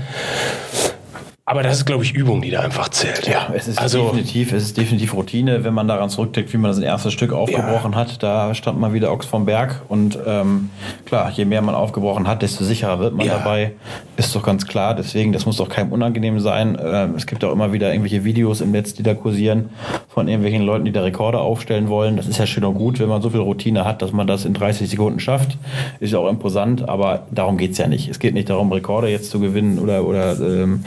Aber 1.49 1.63
das 1.63 1.77
ist, 1.77 1.85
glaube 1.85 2.03
ich, 2.03 2.13
Übung, 2.13 2.43
die 2.43 2.51
da 2.51 2.59
einfach 2.59 2.89
zählt. 2.89 3.29
Ja, 3.29 3.53
es 3.55 3.69
ist 3.69 3.79
also, 3.79 4.07
definitiv, 4.07 4.51
es 4.51 4.65
ist 4.65 4.77
definitiv 4.77 5.15
Routine, 5.15 5.63
wenn 5.63 5.75
man 5.75 5.87
daran 5.87 6.11
zurückdenkt, 6.11 6.53
wie 6.53 6.57
man 6.57 6.73
das 6.73 6.81
erste 6.81 7.13
Stück 7.13 7.33
aufgebrochen 7.33 7.93
ja. 7.93 7.99
hat. 7.99 8.21
Da 8.21 8.53
stand 8.53 8.81
man 8.81 8.93
wieder 8.95 9.13
Ochs 9.13 9.27
vom 9.27 9.45
Berg 9.45 9.81
und 9.87 10.19
ähm, 10.27 10.71
klar, 11.05 11.31
je 11.31 11.45
mehr 11.45 11.63
man 11.63 11.77
aufgebrochen 11.77 12.27
hat, 12.27 12.43
desto 12.43 12.65
sicherer 12.65 12.99
wird 12.99 13.15
man 13.15 13.27
ja. 13.27 13.39
dabei. 13.39 13.75
Ist 14.17 14.35
doch 14.35 14.43
ganz 14.43 14.67
klar. 14.67 14.97
Deswegen, 14.97 15.33
das 15.33 15.47
muss 15.47 15.59
doch 15.59 15.69
keinem 15.69 15.93
unangenehm 15.93 16.41
sein. 16.41 16.77
Ähm, 16.83 17.15
es 17.15 17.29
gibt 17.29 17.45
auch 17.45 17.53
immer 17.53 17.73
wieder 17.73 17.93
irgendwelche 17.93 18.25
Videos 18.25 18.61
im 18.61 18.73
Netz, 18.73 18.95
die 18.95 19.05
da 19.05 19.15
kursieren 19.15 19.71
von 20.09 20.27
irgendwelchen 20.27 20.63
Leuten, 20.63 20.85
die 20.85 20.91
da 20.91 21.03
Rekorde 21.03 21.39
aufstellen 21.39 21.89
wollen. 21.89 22.17
Das 22.17 22.27
ist 22.27 22.39
ja 22.39 22.47
schön 22.47 22.65
und 22.65 22.75
gut, 22.75 22.99
wenn 22.99 23.09
man 23.09 23.23
so 23.23 23.31
viel 23.31 23.39
Routine 23.39 23.85
hat, 23.85 24.03
dass 24.03 24.11
man 24.11 24.27
das 24.27 24.47
in 24.47 24.53
30 24.53 24.91
Sekunden 24.91 25.21
schafft. 25.21 25.59
Ist 26.01 26.13
ja 26.13 26.19
auch 26.19 26.29
imposant, 26.29 26.89
aber 26.89 27.27
darum 27.31 27.57
geht's 27.57 27.79
ja 27.79 27.87
nicht. 27.87 28.09
Es 28.09 28.19
geht 28.19 28.35
nicht 28.35 28.51
darum, 28.51 28.73
Rekorde 28.73 29.07
jetzt 29.07 29.31
zu 29.31 29.39
gewinnen 29.39 29.79
oder, 29.79 30.05
oder 30.05 30.33
ähm, 30.41 30.85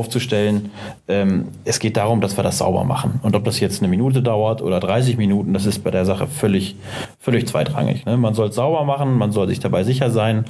aufzustellen. 0.00 0.70
Ähm, 1.08 1.48
es 1.64 1.78
geht 1.78 1.96
darum, 1.98 2.22
dass 2.22 2.36
wir 2.38 2.42
das 2.42 2.58
sauber 2.58 2.84
machen. 2.84 3.20
Und 3.22 3.36
ob 3.36 3.44
das 3.44 3.60
jetzt 3.60 3.82
eine 3.82 3.88
Minute 3.88 4.22
dauert 4.22 4.62
oder 4.62 4.80
30 4.80 5.18
Minuten, 5.18 5.52
das 5.52 5.66
ist 5.66 5.84
bei 5.84 5.90
der 5.90 6.06
Sache 6.06 6.26
völlig, 6.26 6.76
völlig 7.18 7.46
zweitrangig. 7.46 8.06
Ne? 8.06 8.16
Man 8.16 8.32
soll 8.34 8.48
es 8.48 8.54
sauber 8.54 8.84
machen, 8.84 9.18
man 9.18 9.30
soll 9.30 9.48
sich 9.48 9.60
dabei 9.60 9.84
sicher 9.84 10.10
sein 10.10 10.46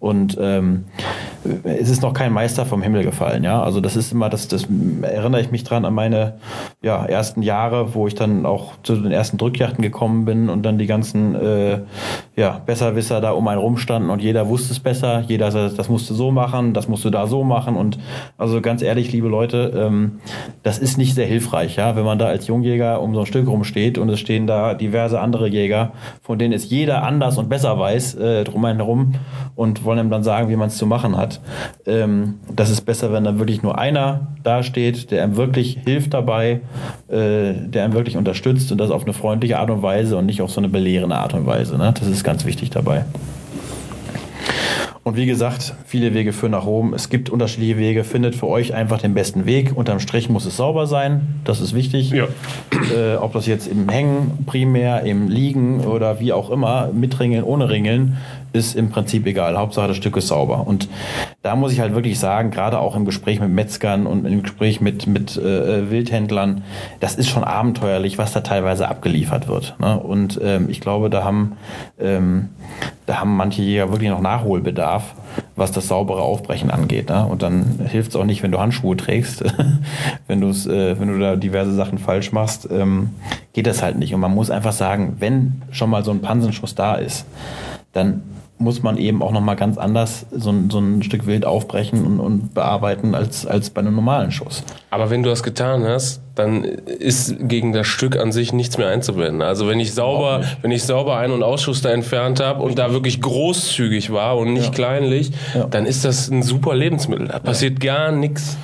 und 0.00 0.38
ähm, 0.40 0.84
es 1.64 1.90
ist 1.90 2.00
noch 2.00 2.14
kein 2.14 2.32
Meister 2.32 2.64
vom 2.64 2.82
Himmel 2.82 3.04
gefallen. 3.04 3.44
Ja, 3.44 3.62
also 3.62 3.80
das 3.80 3.96
ist 3.96 4.12
immer, 4.12 4.30
das, 4.30 4.48
das 4.48 4.66
erinnere 5.02 5.42
ich 5.42 5.50
mich 5.50 5.64
dran 5.64 5.84
an 5.84 5.92
meine 5.92 6.38
ja, 6.80 7.04
ersten 7.04 7.42
Jahre, 7.42 7.94
wo 7.94 8.06
ich 8.06 8.14
dann 8.14 8.46
auch 8.46 8.72
zu 8.82 8.96
den 8.96 9.12
ersten 9.12 9.36
Drückjachten 9.36 9.82
gekommen 9.82 10.24
bin 10.24 10.48
und 10.48 10.62
dann 10.62 10.78
die 10.78 10.86
ganzen 10.86 11.34
äh, 11.34 11.80
ja, 12.36 12.60
Besserwisser 12.66 13.20
da 13.20 13.30
um 13.30 13.46
einen 13.46 13.60
rumstanden 13.60 14.10
und 14.10 14.20
jeder 14.20 14.48
wusste 14.48 14.72
es 14.72 14.80
besser. 14.80 15.20
Jeder 15.28 15.52
sagt, 15.52 15.78
das 15.78 15.88
musst 15.88 16.10
du 16.10 16.14
so 16.14 16.32
machen, 16.32 16.74
das 16.74 16.88
musst 16.88 17.04
du 17.04 17.10
da 17.10 17.26
so 17.28 17.44
machen 17.44 17.76
und 17.76 17.98
also 18.38 18.60
ganz 18.60 18.82
ehrlich 18.82 19.12
liebe 19.12 19.28
Leute, 19.28 19.72
ähm, 19.76 20.18
das 20.64 20.78
ist 20.78 20.98
nicht 20.98 21.14
sehr 21.14 21.26
hilfreich, 21.26 21.76
ja, 21.76 21.94
wenn 21.94 22.04
man 22.04 22.18
da 22.18 22.26
als 22.26 22.48
Jungjäger 22.48 23.00
um 23.00 23.14
so 23.14 23.20
ein 23.20 23.26
Stück 23.26 23.46
rumsteht 23.46 23.98
und 23.98 24.08
es 24.08 24.18
stehen 24.18 24.48
da 24.48 24.74
diverse 24.74 25.20
andere 25.20 25.46
Jäger, 25.46 25.92
von 26.22 26.38
denen 26.38 26.52
es 26.52 26.68
jeder 26.70 27.04
anders 27.04 27.38
und 27.38 27.48
besser 27.48 27.78
weiß, 27.78 28.16
äh, 28.16 28.44
drum 28.44 28.64
herum 28.64 29.14
und 29.54 29.84
wollen 29.84 29.98
ihm 29.98 30.10
dann 30.10 30.24
sagen, 30.24 30.48
wie 30.48 30.56
man 30.56 30.68
es 30.68 30.76
zu 30.76 30.86
machen 30.86 31.16
hat. 31.16 31.40
Ähm, 31.86 32.40
das 32.52 32.70
ist 32.70 32.80
besser, 32.80 33.12
wenn 33.12 33.24
dann 33.24 33.38
wirklich 33.38 33.62
nur 33.62 33.78
einer 33.78 34.28
da 34.42 34.62
steht, 34.62 35.10
der 35.10 35.24
ihm 35.24 35.36
wirklich 35.36 35.78
hilft 35.84 36.14
dabei, 36.14 36.60
äh, 37.08 37.52
der 37.54 37.86
ihm 37.86 37.92
wirklich 37.92 38.16
unterstützt 38.16 38.72
und 38.72 38.78
das 38.78 38.90
auf 38.90 39.04
eine 39.04 39.12
freundliche 39.12 39.58
Art 39.58 39.70
und 39.70 39.82
Weise 39.82 40.16
und 40.16 40.26
nicht 40.26 40.42
auf 40.42 40.50
so 40.50 40.60
eine 40.60 40.68
belehrende 40.68 41.16
Art 41.16 41.34
und 41.34 41.46
Weise. 41.46 41.78
Ne? 41.78 41.94
Das 41.98 42.08
ist 42.08 42.23
ganz 42.24 42.44
wichtig 42.44 42.70
dabei. 42.70 43.04
Und 45.04 45.16
wie 45.16 45.26
gesagt, 45.26 45.74
viele 45.84 46.14
Wege 46.14 46.32
führen 46.32 46.52
nach 46.52 46.64
Rom. 46.64 46.94
Es 46.94 47.10
gibt 47.10 47.28
unterschiedliche 47.28 47.76
Wege. 47.76 48.04
Findet 48.04 48.34
für 48.34 48.48
euch 48.48 48.72
einfach 48.72 49.02
den 49.02 49.12
besten 49.12 49.44
Weg. 49.44 49.76
Unterm 49.76 50.00
Strich 50.00 50.30
muss 50.30 50.46
es 50.46 50.56
sauber 50.56 50.86
sein. 50.86 51.40
Das 51.44 51.60
ist 51.60 51.74
wichtig. 51.74 52.10
Ja. 52.10 52.24
Äh, 52.90 53.16
ob 53.16 53.34
das 53.34 53.46
jetzt 53.46 53.66
im 53.66 53.86
Hängen 53.90 54.44
primär, 54.46 55.02
im 55.02 55.28
Liegen 55.28 55.80
oder 55.80 56.20
wie 56.20 56.32
auch 56.32 56.50
immer, 56.50 56.88
mit 56.94 57.20
Ringeln, 57.20 57.44
ohne 57.44 57.68
Ringeln, 57.68 58.16
ist 58.54 58.76
im 58.76 58.88
Prinzip 58.88 59.26
egal. 59.26 59.58
Hauptsache 59.58 59.88
das 59.88 59.96
Stück 59.96 60.16
ist 60.16 60.28
sauber. 60.28 60.66
Und 60.66 60.88
da 61.42 61.56
muss 61.56 61.72
ich 61.72 61.80
halt 61.80 61.92
wirklich 61.94 62.20
sagen, 62.20 62.52
gerade 62.52 62.78
auch 62.78 62.94
im 62.94 63.04
Gespräch 63.04 63.40
mit 63.40 63.50
Metzgern 63.50 64.06
und 64.06 64.24
im 64.24 64.42
Gespräch 64.42 64.80
mit, 64.80 65.08
mit 65.08 65.36
äh, 65.36 65.90
Wildhändlern, 65.90 66.62
das 67.00 67.16
ist 67.16 67.28
schon 67.28 67.42
abenteuerlich, 67.42 68.16
was 68.16 68.32
da 68.32 68.40
teilweise 68.40 68.88
abgeliefert 68.88 69.48
wird. 69.48 69.74
Ne? 69.80 69.98
Und 69.98 70.40
ähm, 70.40 70.70
ich 70.70 70.80
glaube, 70.80 71.10
da 71.10 71.24
haben, 71.24 71.56
ähm, 71.98 72.50
da 73.06 73.18
haben 73.18 73.36
manche 73.36 73.60
Jäger 73.60 73.90
wirklich 73.90 74.08
noch 74.08 74.20
Nachholbedarf, 74.20 75.14
was 75.56 75.72
das 75.72 75.88
saubere 75.88 76.22
Aufbrechen 76.22 76.70
angeht. 76.70 77.08
Ne? 77.08 77.26
Und 77.26 77.42
dann 77.42 77.80
hilft 77.90 78.10
es 78.10 78.16
auch 78.16 78.24
nicht, 78.24 78.44
wenn 78.44 78.52
du 78.52 78.60
Handschuhe 78.60 78.96
trägst, 78.96 79.42
wenn, 80.28 80.42
äh, 80.42 81.00
wenn 81.00 81.08
du 81.08 81.18
da 81.18 81.34
diverse 81.34 81.74
Sachen 81.74 81.98
falsch 81.98 82.30
machst, 82.30 82.68
ähm, 82.70 83.10
geht 83.52 83.66
das 83.66 83.82
halt 83.82 83.98
nicht. 83.98 84.14
Und 84.14 84.20
man 84.20 84.32
muss 84.32 84.50
einfach 84.50 84.72
sagen, 84.72 85.16
wenn 85.18 85.62
schon 85.72 85.90
mal 85.90 86.04
so 86.04 86.12
ein 86.12 86.20
Pansenschuss 86.20 86.76
da 86.76 86.94
ist, 86.94 87.26
dann 87.92 88.22
muss 88.58 88.82
man 88.82 88.96
eben 88.96 89.22
auch 89.22 89.32
nochmal 89.32 89.56
ganz 89.56 89.78
anders 89.78 90.26
so 90.30 90.50
ein, 90.50 90.70
so 90.70 90.78
ein 90.78 91.02
Stück 91.02 91.26
Wild 91.26 91.44
aufbrechen 91.44 92.04
und, 92.04 92.20
und 92.20 92.54
bearbeiten 92.54 93.14
als, 93.14 93.46
als 93.46 93.70
bei 93.70 93.80
einem 93.80 93.96
normalen 93.96 94.30
Schuss. 94.30 94.62
Aber 94.90 95.10
wenn 95.10 95.22
du 95.22 95.28
das 95.28 95.42
getan 95.42 95.84
hast, 95.84 96.20
dann 96.36 96.64
ist 96.64 97.36
gegen 97.48 97.72
das 97.72 97.86
Stück 97.86 98.16
an 98.16 98.32
sich 98.32 98.52
nichts 98.52 98.78
mehr 98.78 98.88
einzuwenden. 98.88 99.42
Also 99.42 99.68
wenn 99.68 99.80
ich 99.80 99.92
sauber, 99.92 100.42
wenn 100.62 100.70
ich 100.70 100.84
sauber 100.84 101.16
Ein- 101.16 101.32
und 101.32 101.42
Ausschuss 101.42 101.82
da 101.82 101.90
entfernt 101.90 102.40
habe 102.40 102.62
und 102.62 102.78
da 102.78 102.92
wirklich 102.92 103.20
großzügig 103.20 104.12
war 104.12 104.36
und 104.38 104.52
nicht 104.52 104.66
ja. 104.66 104.72
kleinlich, 104.72 105.32
ja. 105.54 105.64
dann 105.64 105.84
ist 105.84 106.04
das 106.04 106.28
ein 106.30 106.42
super 106.42 106.74
Lebensmittel. 106.74 107.28
Da 107.28 107.40
passiert 107.40 107.82
ja. 107.82 107.94
gar 107.94 108.12
nichts. 108.12 108.56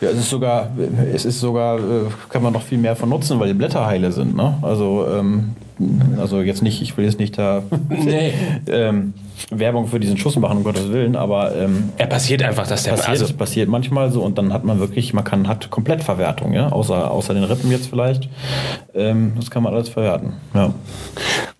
Ja, 0.00 0.10
es 0.10 0.18
ist 0.18 0.30
sogar, 0.30 0.70
es 1.12 1.24
ist 1.24 1.40
sogar, 1.40 1.78
äh, 1.78 1.80
kann 2.28 2.42
man 2.42 2.52
noch 2.52 2.62
viel 2.62 2.78
mehr 2.78 2.94
von 2.94 3.08
nutzen, 3.08 3.40
weil 3.40 3.48
die 3.48 3.54
Blätter 3.54 3.84
heile 3.84 4.12
sind. 4.12 4.36
Ne? 4.36 4.54
Also 4.62 5.06
ähm, 5.12 5.56
also 6.18 6.40
jetzt 6.40 6.62
nicht, 6.62 6.82
ich 6.82 6.96
will 6.96 7.04
jetzt 7.04 7.18
nicht 7.18 7.38
da 7.38 7.62
nee. 7.88 8.32
ähm, 8.66 9.14
Werbung 9.50 9.86
für 9.86 10.00
diesen 10.00 10.16
Schuss 10.16 10.36
machen, 10.36 10.58
um 10.58 10.64
Gottes 10.64 10.90
Willen, 10.90 11.16
aber 11.16 11.54
ähm, 11.56 11.90
er 11.96 12.06
passiert 12.06 12.42
einfach, 12.42 12.66
dass 12.66 12.82
der 12.82 12.92
passiert, 12.92 13.08
also 13.08 13.34
passiert 13.34 13.68
manchmal 13.68 14.10
so 14.10 14.22
und 14.22 14.38
dann 14.38 14.52
hat 14.52 14.64
man 14.64 14.80
wirklich, 14.80 15.14
man 15.14 15.24
kann 15.24 15.48
hat 15.48 15.70
komplett 15.70 16.02
Verwertung, 16.02 16.52
ja, 16.52 16.68
außer 16.68 17.10
außer 17.10 17.34
den 17.34 17.44
Rippen 17.44 17.70
jetzt 17.70 17.88
vielleicht, 17.88 18.28
ähm, 18.94 19.32
das 19.36 19.50
kann 19.50 19.62
man 19.62 19.74
alles 19.74 19.88
verwerten. 19.88 20.34
Ja. 20.54 20.74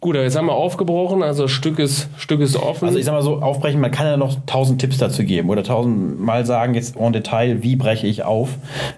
Gut, 0.00 0.14
jetzt 0.14 0.36
haben 0.36 0.46
wir 0.46 0.52
aufgebrochen, 0.52 1.24
also 1.24 1.48
Stück 1.48 1.80
ist, 1.80 2.08
Stück 2.18 2.40
ist 2.40 2.54
offen. 2.54 2.86
Also 2.86 3.00
ich 3.00 3.04
sag 3.04 3.14
mal 3.14 3.22
so, 3.22 3.42
aufbrechen, 3.42 3.80
man 3.80 3.90
kann 3.90 4.06
ja 4.06 4.16
noch 4.16 4.36
tausend 4.46 4.80
Tipps 4.80 4.98
dazu 4.98 5.24
geben 5.24 5.50
oder 5.50 5.64
tausend 5.64 6.20
Mal 6.20 6.46
sagen 6.46 6.74
jetzt 6.74 6.96
en 6.96 7.12
Detail, 7.12 7.64
wie 7.64 7.74
breche 7.74 8.06
ich 8.06 8.22
auf. 8.22 8.50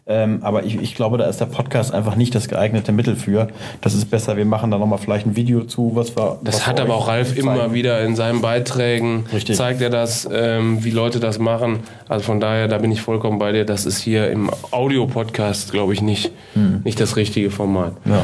Ähm, 0.06 0.40
aber 0.42 0.64
ich, 0.64 0.78
ich 0.78 0.94
glaube, 0.94 1.16
da 1.16 1.24
ist 1.24 1.40
der 1.40 1.46
Podcast 1.46 1.94
einfach 1.94 2.16
nicht 2.16 2.34
das 2.34 2.48
geeignete 2.48 2.92
Mittel 2.92 3.16
für. 3.16 3.48
Das 3.80 3.94
ist 3.94 4.10
besser, 4.10 4.36
wir 4.36 4.44
machen 4.44 4.70
da 4.70 4.76
nochmal 4.76 4.98
vielleicht 4.98 5.26
ein 5.26 5.36
Video 5.36 5.62
zu, 5.64 5.92
was 5.94 6.14
wir. 6.18 6.38
Das 6.44 6.56
was 6.56 6.66
hat 6.66 6.78
aber 6.78 6.96
auch 6.96 7.08
Ralf 7.08 7.28
zeigen. 7.28 7.40
immer 7.40 7.72
wieder 7.72 8.02
in 8.02 8.14
seinen 8.14 8.42
Beiträgen. 8.42 9.24
Richtig. 9.32 9.56
Zeigt 9.56 9.80
er 9.80 9.88
das, 9.88 10.28
ähm, 10.30 10.84
wie 10.84 10.90
Leute 10.90 11.18
das 11.18 11.38
machen. 11.38 11.78
Also 12.08 12.24
von 12.26 12.40
daher, 12.40 12.68
da 12.68 12.76
bin 12.76 12.92
ich 12.92 13.00
vollkommen 13.00 13.38
bei 13.38 13.52
dir. 13.52 13.64
Das 13.64 13.86
ist 13.86 14.00
hier 14.00 14.30
im 14.30 14.50
Audio-Podcast, 14.70 15.72
glaube 15.72 15.94
ich, 15.94 16.02
nicht, 16.02 16.30
hm. 16.52 16.82
nicht 16.84 17.00
das 17.00 17.16
richtige 17.16 17.50
Format. 17.50 17.94
Ja. 18.04 18.22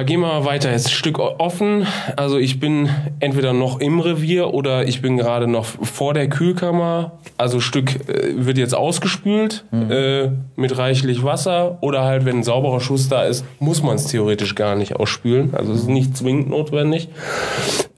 Aber 0.00 0.06
gehen 0.06 0.20
wir 0.20 0.28
mal 0.28 0.46
weiter. 0.46 0.72
Jetzt 0.72 0.92
Stück 0.92 1.18
offen. 1.18 1.86
Also 2.16 2.38
ich 2.38 2.58
bin 2.58 2.88
entweder 3.18 3.52
noch 3.52 3.80
im 3.80 4.00
Revier 4.00 4.54
oder 4.54 4.88
ich 4.88 5.02
bin 5.02 5.18
gerade 5.18 5.46
noch 5.46 5.66
vor 5.66 6.14
der 6.14 6.26
Kühlkammer. 6.26 7.18
Also 7.36 7.60
Stück 7.60 8.08
äh, 8.08 8.32
wird 8.34 8.56
jetzt 8.56 8.74
ausgespült 8.74 9.66
mhm. 9.70 9.90
äh, 9.90 10.30
mit 10.56 10.78
reichlich 10.78 11.22
Wasser 11.22 11.76
oder 11.82 12.04
halt, 12.04 12.24
wenn 12.24 12.38
ein 12.38 12.42
sauberer 12.44 12.80
Schuss 12.80 13.10
da 13.10 13.24
ist, 13.24 13.44
muss 13.58 13.82
man 13.82 13.96
es 13.96 14.06
theoretisch 14.06 14.54
gar 14.54 14.74
nicht 14.74 14.96
ausspülen. 14.96 15.54
Also 15.54 15.74
es 15.74 15.80
ist 15.80 15.88
nicht 15.88 16.16
zwingend 16.16 16.48
notwendig. 16.48 17.10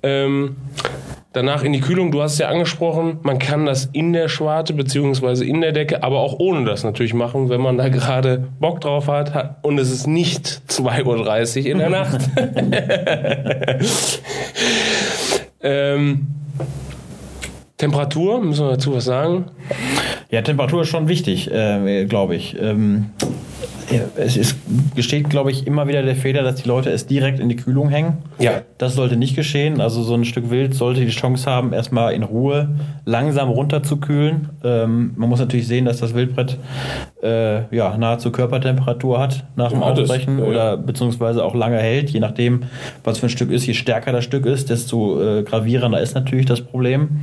Ähm, 0.02 0.56
Danach 1.32 1.62
in 1.64 1.72
die 1.72 1.80
Kühlung, 1.80 2.12
du 2.12 2.20
hast 2.20 2.34
es 2.34 2.38
ja 2.38 2.48
angesprochen, 2.48 3.18
man 3.22 3.38
kann 3.38 3.64
das 3.64 3.86
in 3.92 4.12
der 4.12 4.28
Schwarte 4.28 4.74
beziehungsweise 4.74 5.46
in 5.46 5.62
der 5.62 5.72
Decke, 5.72 6.02
aber 6.02 6.20
auch 6.20 6.38
ohne 6.38 6.66
das 6.66 6.84
natürlich 6.84 7.14
machen, 7.14 7.48
wenn 7.48 7.60
man 7.60 7.78
da 7.78 7.88
gerade 7.88 8.48
Bock 8.60 8.82
drauf 8.82 9.08
hat 9.08 9.56
und 9.62 9.78
es 9.78 9.90
ist 9.90 10.06
nicht 10.06 10.60
2.30 10.68 11.60
Uhr 11.60 11.66
in 11.70 11.78
der 11.78 11.88
Nacht. 11.90 12.20
ähm, 15.62 16.26
Temperatur, 17.78 18.40
müssen 18.42 18.66
wir 18.66 18.72
dazu 18.72 18.94
was 18.94 19.06
sagen? 19.06 19.46
Ja, 20.30 20.42
Temperatur 20.42 20.82
ist 20.82 20.88
schon 20.88 21.08
wichtig, 21.08 21.50
äh, 21.50 22.04
glaube 22.04 22.36
ich. 22.36 22.60
Ähm, 22.60 23.10
es 24.16 24.36
ist, 24.36 24.56
besteht, 24.94 25.30
glaube 25.30 25.50
ich, 25.50 25.66
immer 25.66 25.88
wieder 25.88 26.02
der 26.02 26.16
Fehler, 26.16 26.42
dass 26.42 26.56
die 26.56 26.68
Leute 26.68 26.90
es 26.90 27.06
direkt 27.06 27.40
in 27.40 27.48
die 27.48 27.56
Kühlung 27.56 27.88
hängen. 27.88 28.18
Ja. 28.38 28.62
Das 28.78 28.94
sollte 28.94 29.16
nicht 29.16 29.36
geschehen. 29.36 29.80
Also 29.80 30.02
so 30.02 30.14
ein 30.14 30.24
Stück 30.24 30.50
Wild 30.50 30.74
sollte 30.74 31.00
die 31.00 31.10
Chance 31.10 31.50
haben, 31.50 31.72
erstmal 31.72 32.14
in 32.14 32.22
Ruhe 32.22 32.68
langsam 33.04 33.48
runterzukühlen. 33.48 34.50
Ähm, 34.64 35.12
man 35.16 35.28
muss 35.28 35.40
natürlich 35.40 35.66
sehen, 35.66 35.84
dass 35.84 35.98
das 35.98 36.14
Wildbrett 36.14 36.58
äh, 37.22 37.74
ja, 37.74 37.96
nahezu 37.96 38.32
Körpertemperatur 38.32 39.20
hat 39.20 39.44
nach 39.56 39.70
dem 39.70 39.84
Hat 39.84 39.98
Ausbrechen 39.98 40.38
ja, 40.38 40.44
ja. 40.44 40.50
oder 40.50 40.76
beziehungsweise 40.76 41.44
auch 41.44 41.54
lange 41.54 41.78
hält, 41.78 42.10
je 42.10 42.20
nachdem, 42.20 42.64
was 43.04 43.18
für 43.18 43.26
ein 43.26 43.30
Stück 43.30 43.50
ist. 43.50 43.66
Je 43.66 43.74
stärker 43.74 44.12
das 44.12 44.24
Stück 44.24 44.46
ist, 44.46 44.70
desto 44.70 45.20
äh, 45.22 45.42
gravierender 45.42 46.00
ist 46.00 46.14
natürlich 46.14 46.46
das 46.46 46.60
Problem. 46.60 47.22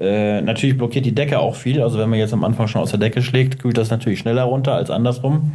Äh, 0.00 0.40
natürlich 0.42 0.76
blockiert 0.76 1.06
die 1.06 1.14
Decke 1.14 1.38
auch 1.38 1.54
viel. 1.54 1.82
Also 1.82 1.98
wenn 1.98 2.10
man 2.10 2.18
jetzt 2.18 2.32
am 2.32 2.44
Anfang 2.44 2.68
schon 2.68 2.80
aus 2.80 2.90
der 2.90 3.00
Decke 3.00 3.22
schlägt, 3.22 3.58
kühlt 3.60 3.78
das 3.78 3.90
natürlich 3.90 4.18
schneller 4.18 4.44
runter 4.44 4.74
als 4.74 4.90
andersrum. 4.90 5.52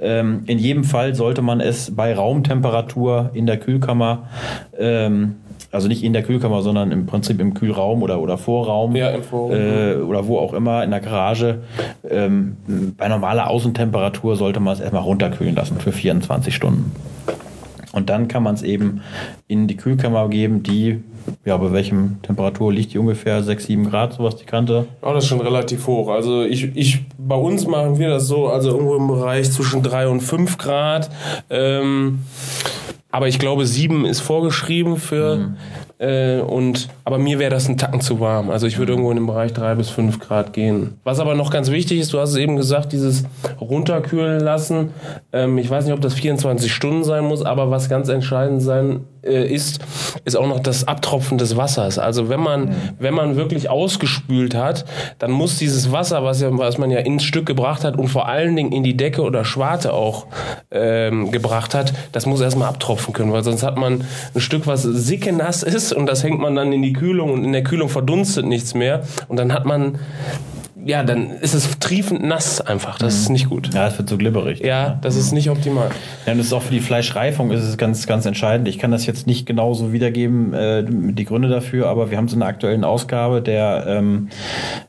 Ähm, 0.00 0.44
in 0.46 0.58
jedem 0.58 0.84
Fall 0.84 1.14
sollte 1.14 1.42
man 1.42 1.60
es 1.60 1.94
bei 1.94 2.14
Raumtemperatur 2.14 3.30
in 3.34 3.46
der 3.46 3.58
Kühlkammer, 3.58 4.28
ähm, 4.78 5.36
also 5.72 5.88
nicht 5.88 6.04
in 6.04 6.12
der 6.12 6.22
Kühlkammer, 6.22 6.62
sondern 6.62 6.92
im 6.92 7.06
Prinzip 7.06 7.40
im 7.40 7.54
Kühlraum 7.54 8.02
oder, 8.02 8.20
oder 8.20 8.38
Vorraum 8.38 8.94
Ja, 8.96 9.10
im 9.10 9.22
Vorraum. 9.22 9.52
Äh, 9.52 9.94
oder 9.96 10.26
wo 10.26 10.38
auch 10.38 10.54
immer 10.54 10.84
in 10.84 10.90
der 10.90 11.00
Garage, 11.00 11.60
ähm, 12.08 12.56
bei 12.96 13.08
normaler 13.08 13.50
Außentemperatur 13.50 14.36
sollte 14.36 14.60
man 14.60 14.74
es 14.74 14.80
erstmal 14.80 15.02
runterkühlen 15.02 15.54
lassen 15.54 15.78
für 15.78 15.92
24 15.92 16.54
Stunden. 16.54 16.92
Und 17.96 18.10
dann 18.10 18.28
kann 18.28 18.42
man 18.42 18.54
es 18.54 18.62
eben 18.62 19.00
in 19.48 19.68
die 19.68 19.76
Kühlkammer 19.78 20.28
geben, 20.28 20.62
die, 20.62 21.02
ja, 21.46 21.56
bei 21.56 21.72
welchem 21.72 22.20
Temperatur 22.20 22.70
liegt 22.70 22.92
die 22.92 22.98
ungefähr? 22.98 23.42
6, 23.42 23.64
7 23.64 23.88
Grad, 23.88 24.12
sowas 24.12 24.36
die 24.36 24.44
Kante. 24.44 24.86
Oh, 25.00 25.14
das 25.14 25.24
ist 25.24 25.30
schon 25.30 25.40
relativ 25.40 25.86
hoch. 25.86 26.10
Also 26.10 26.42
ich, 26.42 26.76
ich, 26.76 27.06
bei 27.16 27.36
uns 27.36 27.66
machen 27.66 27.98
wir 27.98 28.10
das 28.10 28.26
so, 28.26 28.48
also 28.48 28.72
irgendwo 28.72 28.96
im 28.96 29.06
Bereich 29.06 29.50
zwischen 29.50 29.82
3 29.82 30.08
und 30.08 30.20
5 30.20 30.58
Grad. 30.58 31.10
Ähm, 31.48 32.18
aber 33.10 33.28
ich 33.28 33.38
glaube, 33.38 33.64
7 33.64 34.04
ist 34.04 34.20
vorgeschrieben 34.20 34.98
für. 34.98 35.56
Äh, 35.98 36.40
und, 36.40 36.88
aber 37.04 37.18
mir 37.18 37.38
wäre 37.38 37.50
das 37.50 37.68
ein 37.68 37.78
Tacken 37.78 38.00
zu 38.00 38.20
warm. 38.20 38.50
Also 38.50 38.66
ich 38.66 38.78
würde 38.78 38.92
irgendwo 38.92 39.10
in 39.10 39.16
den 39.16 39.26
Bereich 39.26 39.52
3 39.52 39.76
bis 39.76 39.88
5 39.88 40.20
Grad 40.20 40.52
gehen. 40.52 40.98
Was 41.04 41.20
aber 41.20 41.34
noch 41.34 41.50
ganz 41.50 41.70
wichtig 41.70 42.00
ist, 42.00 42.12
du 42.12 42.20
hast 42.20 42.30
es 42.30 42.36
eben 42.36 42.56
gesagt, 42.56 42.92
dieses 42.92 43.24
runterkühlen 43.60 44.40
lassen. 44.40 44.90
Ähm, 45.32 45.56
ich 45.58 45.70
weiß 45.70 45.84
nicht, 45.84 45.94
ob 45.94 46.00
das 46.00 46.14
24 46.14 46.72
Stunden 46.72 47.04
sein 47.04 47.24
muss, 47.24 47.42
aber 47.42 47.70
was 47.70 47.88
ganz 47.88 48.08
entscheidend 48.08 48.62
sein 48.62 49.04
äh, 49.26 49.46
ist, 49.46 49.80
ist 50.24 50.36
auch 50.36 50.46
noch 50.46 50.60
das 50.60 50.86
Abtropfen 50.86 51.38
des 51.38 51.56
Wassers. 51.56 51.98
Also 51.98 52.28
wenn 52.28 52.40
man, 52.40 52.74
wenn 52.98 53.14
man 53.14 53.36
wirklich 53.36 53.68
ausgespült 53.70 54.54
hat, 54.54 54.84
dann 55.18 55.30
muss 55.30 55.58
dieses 55.58 55.92
Wasser, 55.92 56.24
was, 56.24 56.40
ja, 56.40 56.48
was 56.56 56.78
man 56.78 56.90
ja 56.90 57.00
ins 57.00 57.24
Stück 57.24 57.46
gebracht 57.46 57.84
hat 57.84 57.96
und 57.96 58.08
vor 58.08 58.28
allen 58.28 58.56
Dingen 58.56 58.72
in 58.72 58.82
die 58.82 58.96
Decke 58.96 59.22
oder 59.22 59.44
Schwarte 59.44 59.92
auch 59.92 60.26
ähm, 60.70 61.30
gebracht 61.30 61.74
hat, 61.74 61.92
das 62.12 62.26
muss 62.26 62.40
erstmal 62.40 62.68
abtropfen 62.68 63.12
können, 63.12 63.32
weil 63.32 63.44
sonst 63.44 63.62
hat 63.62 63.76
man 63.76 64.04
ein 64.34 64.40
Stück, 64.40 64.66
was 64.66 64.82
sickenass 64.82 65.62
ist 65.62 65.92
und 65.92 66.06
das 66.06 66.22
hängt 66.22 66.40
man 66.40 66.54
dann 66.54 66.72
in 66.72 66.82
die 66.82 66.92
Kühlung 66.92 67.32
und 67.32 67.44
in 67.44 67.52
der 67.52 67.62
Kühlung 67.62 67.88
verdunstet 67.88 68.46
nichts 68.46 68.74
mehr 68.74 69.02
und 69.28 69.36
dann 69.38 69.52
hat 69.52 69.64
man 69.64 69.98
ja, 70.86 71.02
dann 71.02 71.30
ist 71.30 71.54
es 71.54 71.78
triefend 71.80 72.22
nass 72.22 72.60
einfach. 72.60 72.98
Das 72.98 73.14
ist 73.16 73.28
nicht 73.28 73.48
gut. 73.48 73.74
Ja, 73.74 73.88
es 73.88 73.98
wird 73.98 74.08
so 74.08 74.16
glibberig. 74.16 74.60
Ja, 74.60 74.98
das 75.02 75.16
ist 75.16 75.32
nicht 75.32 75.50
optimal. 75.50 75.90
Ja, 76.24 76.32
und 76.32 76.38
das 76.38 76.46
ist 76.46 76.52
auch 76.52 76.62
für 76.62 76.72
die 76.72 76.80
Fleischreifung 76.80 77.50
ist 77.50 77.64
es 77.64 77.76
ganz, 77.76 78.06
ganz 78.06 78.24
entscheidend. 78.24 78.68
Ich 78.68 78.78
kann 78.78 78.92
das 78.92 79.04
jetzt 79.04 79.26
nicht 79.26 79.46
genau 79.46 79.74
so 79.74 79.92
wiedergeben, 79.92 80.54
äh, 80.54 80.84
die 80.86 81.24
Gründe 81.24 81.48
dafür, 81.48 81.88
aber 81.88 82.10
wir 82.10 82.18
haben 82.18 82.26
es 82.26 82.32
in 82.32 82.38
der 82.38 82.48
aktuellen 82.48 82.84
Ausgabe, 82.84 83.42
der 83.42 83.84
ähm, 83.88 84.28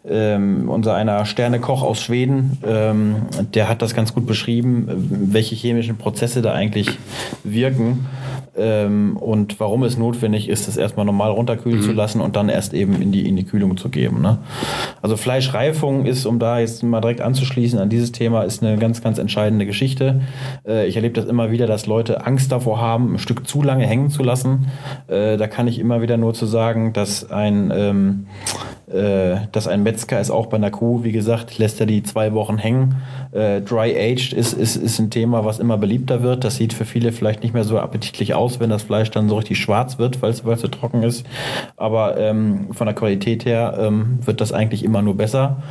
ähm, 0.08 0.70
unser 0.70 0.94
einer 0.94 1.26
Sternekoch 1.26 1.82
aus 1.82 2.00
Schweden, 2.00 2.60
ähm, 2.66 3.16
der 3.54 3.68
hat 3.68 3.82
das 3.82 3.96
ganz 3.96 4.14
gut 4.14 4.28
beschrieben, 4.28 4.88
äh, 4.88 5.34
welche 5.34 5.56
chemischen 5.56 5.98
Prozesse 5.98 6.44
da 6.44 6.54
eigentlich 6.54 6.90
wirken 7.44 8.06
ähm, 8.58 9.18
und 9.18 9.60
warum 9.60 9.84
es 9.84 9.98
notwendig 9.98 10.50
ist, 10.50 10.68
das 10.68 10.78
erstmal 10.78 11.06
normal 11.06 11.32
runterkühlen 11.32 11.82
zu 11.82 11.92
lassen 11.92 12.22
und 12.22 12.36
dann 12.36 12.50
erst 12.50 12.74
eben 12.74 13.02
in 13.02 13.12
die, 13.12 13.28
in 13.28 13.36
die 13.36 13.44
Kühlung 13.44 13.78
zu 13.78 13.90
geben. 13.90 14.22
Ne? 14.22 14.40
Also 15.02 15.18
Fleischreifung 15.18 16.06
ist, 16.06 16.26
um 16.26 16.40
da 16.40 16.60
jetzt 16.60 16.84
mal 16.84 17.02
direkt 17.02 17.22
anzuschließen 17.22 17.80
an 17.80 17.90
dieses 17.90 18.12
Thema, 18.12 18.44
ist 18.44 18.64
eine 18.64 18.78
ganz, 18.78 19.02
ganz 19.02 19.18
entscheidende 19.18 19.66
Geschichte. 19.66 20.22
Äh, 20.68 20.88
ich 20.88 20.96
erlebe 20.96 21.14
das 21.14 21.26
immer 21.26 21.52
wieder, 21.52 21.68
dass 21.68 21.86
Leute 21.86 22.26
Angst 22.26 22.52
davor 22.52 22.82
haben, 22.82 23.14
ein 23.14 23.20
Stück 23.20 23.48
zu 23.48 23.62
lange 23.62 23.86
hängen 23.86 24.10
zu 24.10 24.24
lassen. 24.24 24.68
Äh, 25.08 25.38
da 25.38 25.48
kann 25.48 25.68
ich 25.68 25.80
immer 25.80 26.02
wieder 26.02 26.18
nur 26.18 26.34
zu 26.34 26.46
sagen, 26.46 26.94
dass 26.94 27.30
ein 27.32 27.72
ähm, 27.76 28.26
äh, 28.28 28.77
dass 28.88 29.68
ein 29.68 29.84
Metzger 29.84 30.22
ist 30.22 30.32
auch 30.32 30.46
bei 30.46 30.56
einer 30.56 30.72
Kuh, 30.72 31.04
wie 31.04 31.12
gesagt, 31.12 31.58
lässt 31.58 31.80
er 31.82 31.86
die 31.86 32.04
zwei 32.04 32.34
Wochen 32.34 32.58
hängen. 32.58 32.96
Äh, 33.32 33.62
Dry 33.62 33.96
Aged 33.98 34.32
ist, 34.32 34.54
ist, 34.54 34.78
ist 34.78 35.00
ein 35.00 35.10
Thema, 35.10 35.44
was 35.44 35.60
immer 35.60 35.78
beliebter 35.78 36.24
wird. 36.24 36.44
Das 36.44 36.56
sieht 36.56 36.72
für 36.72 36.86
viele 36.86 37.12
vielleicht 37.12 37.44
nicht 37.44 37.54
mehr 37.54 37.66
so 37.66 37.80
appetitlich 37.80 38.34
aus, 38.34 38.60
wenn 38.60 38.70
das 38.70 38.84
Fleisch 38.84 39.12
dann 39.12 39.28
so 39.28 39.36
richtig 39.36 39.60
schwarz 39.60 40.00
wird, 40.00 40.22
weil 40.22 40.32
es 40.32 40.38
so 40.40 40.68
trocken 40.68 41.04
ist. 41.04 41.26
Aber 41.76 42.18
ähm, 42.18 42.68
von 42.72 42.88
der 42.88 42.96
Qualität 42.96 43.46
her 43.46 43.78
ähm, 43.78 44.20
wird 44.24 44.40
das 44.40 44.54
eigentlich 44.54 44.84
immer 44.84 45.02
nur 45.02 45.18
besser. 45.18 45.64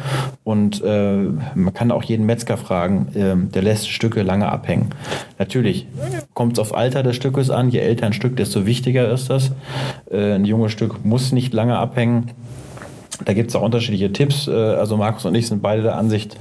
Und 0.45 0.83
äh, 0.85 1.17
man 1.55 1.73
kann 1.73 1.91
auch 1.91 2.03
jeden 2.03 2.27
Metzger 2.27 2.57
fragen, 2.57 3.09
ähm, 3.15 3.51
der 3.53 3.63
lässt 3.63 3.89
Stücke 3.89 4.23
lange 4.23 4.51
abhängen. 4.51 4.91
Natürlich 5.39 5.87
kommt 6.35 6.55
es 6.55 6.59
auf 6.59 6.75
Alter 6.75 7.03
des 7.03 7.17
Stückes 7.17 7.51
an. 7.51 7.71
Je 7.71 7.81
älter 7.81 8.07
ein 8.07 8.13
Stück, 8.13 8.37
desto 8.37 8.67
wichtiger 8.67 9.11
ist 9.11 9.31
das. 9.31 9.53
Äh, 10.11 10.35
ein 10.35 10.45
junges 10.45 10.73
Stück 10.73 11.05
muss 11.05 11.33
nicht 11.33 11.55
lange 11.55 11.79
abhängen. 11.79 12.33
Da 13.25 13.33
gibt 13.33 13.51
es 13.51 13.57
auch 13.57 13.63
unterschiedliche 13.63 14.13
Tipps. 14.13 14.49
Äh, 14.49 14.53
Also 14.53 14.97
Markus 14.97 15.25
und 15.25 15.35
ich 15.35 15.49
sind 15.49 15.63
beide 15.63 15.83
der 15.83 15.97
Ansicht, 15.97 16.37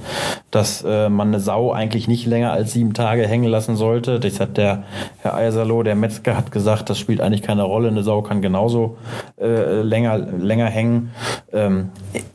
dass 0.50 0.84
äh, 0.86 1.08
man 1.08 1.28
eine 1.28 1.40
Sau 1.40 1.72
eigentlich 1.72 2.08
nicht 2.08 2.26
länger 2.26 2.52
als 2.52 2.72
sieben 2.72 2.94
Tage 2.94 3.26
hängen 3.26 3.48
lassen 3.50 3.76
sollte. 3.76 4.20
Das 4.20 4.40
hat 4.40 4.56
der 4.56 4.84
Herr 5.22 5.34
Eisalo, 5.34 5.82
der 5.82 5.94
Metzger, 5.94 6.36
hat 6.36 6.50
gesagt, 6.50 6.90
das 6.90 6.98
spielt 6.98 7.20
eigentlich 7.20 7.42
keine 7.42 7.62
Rolle. 7.62 7.88
Eine 7.88 8.02
Sau 8.02 8.22
kann 8.22 8.42
genauso 8.42 8.98
äh, 9.40 9.82
länger, 9.82 10.18
länger 10.18 10.66
hängen. 10.66 11.10
Ähm, 11.52 11.90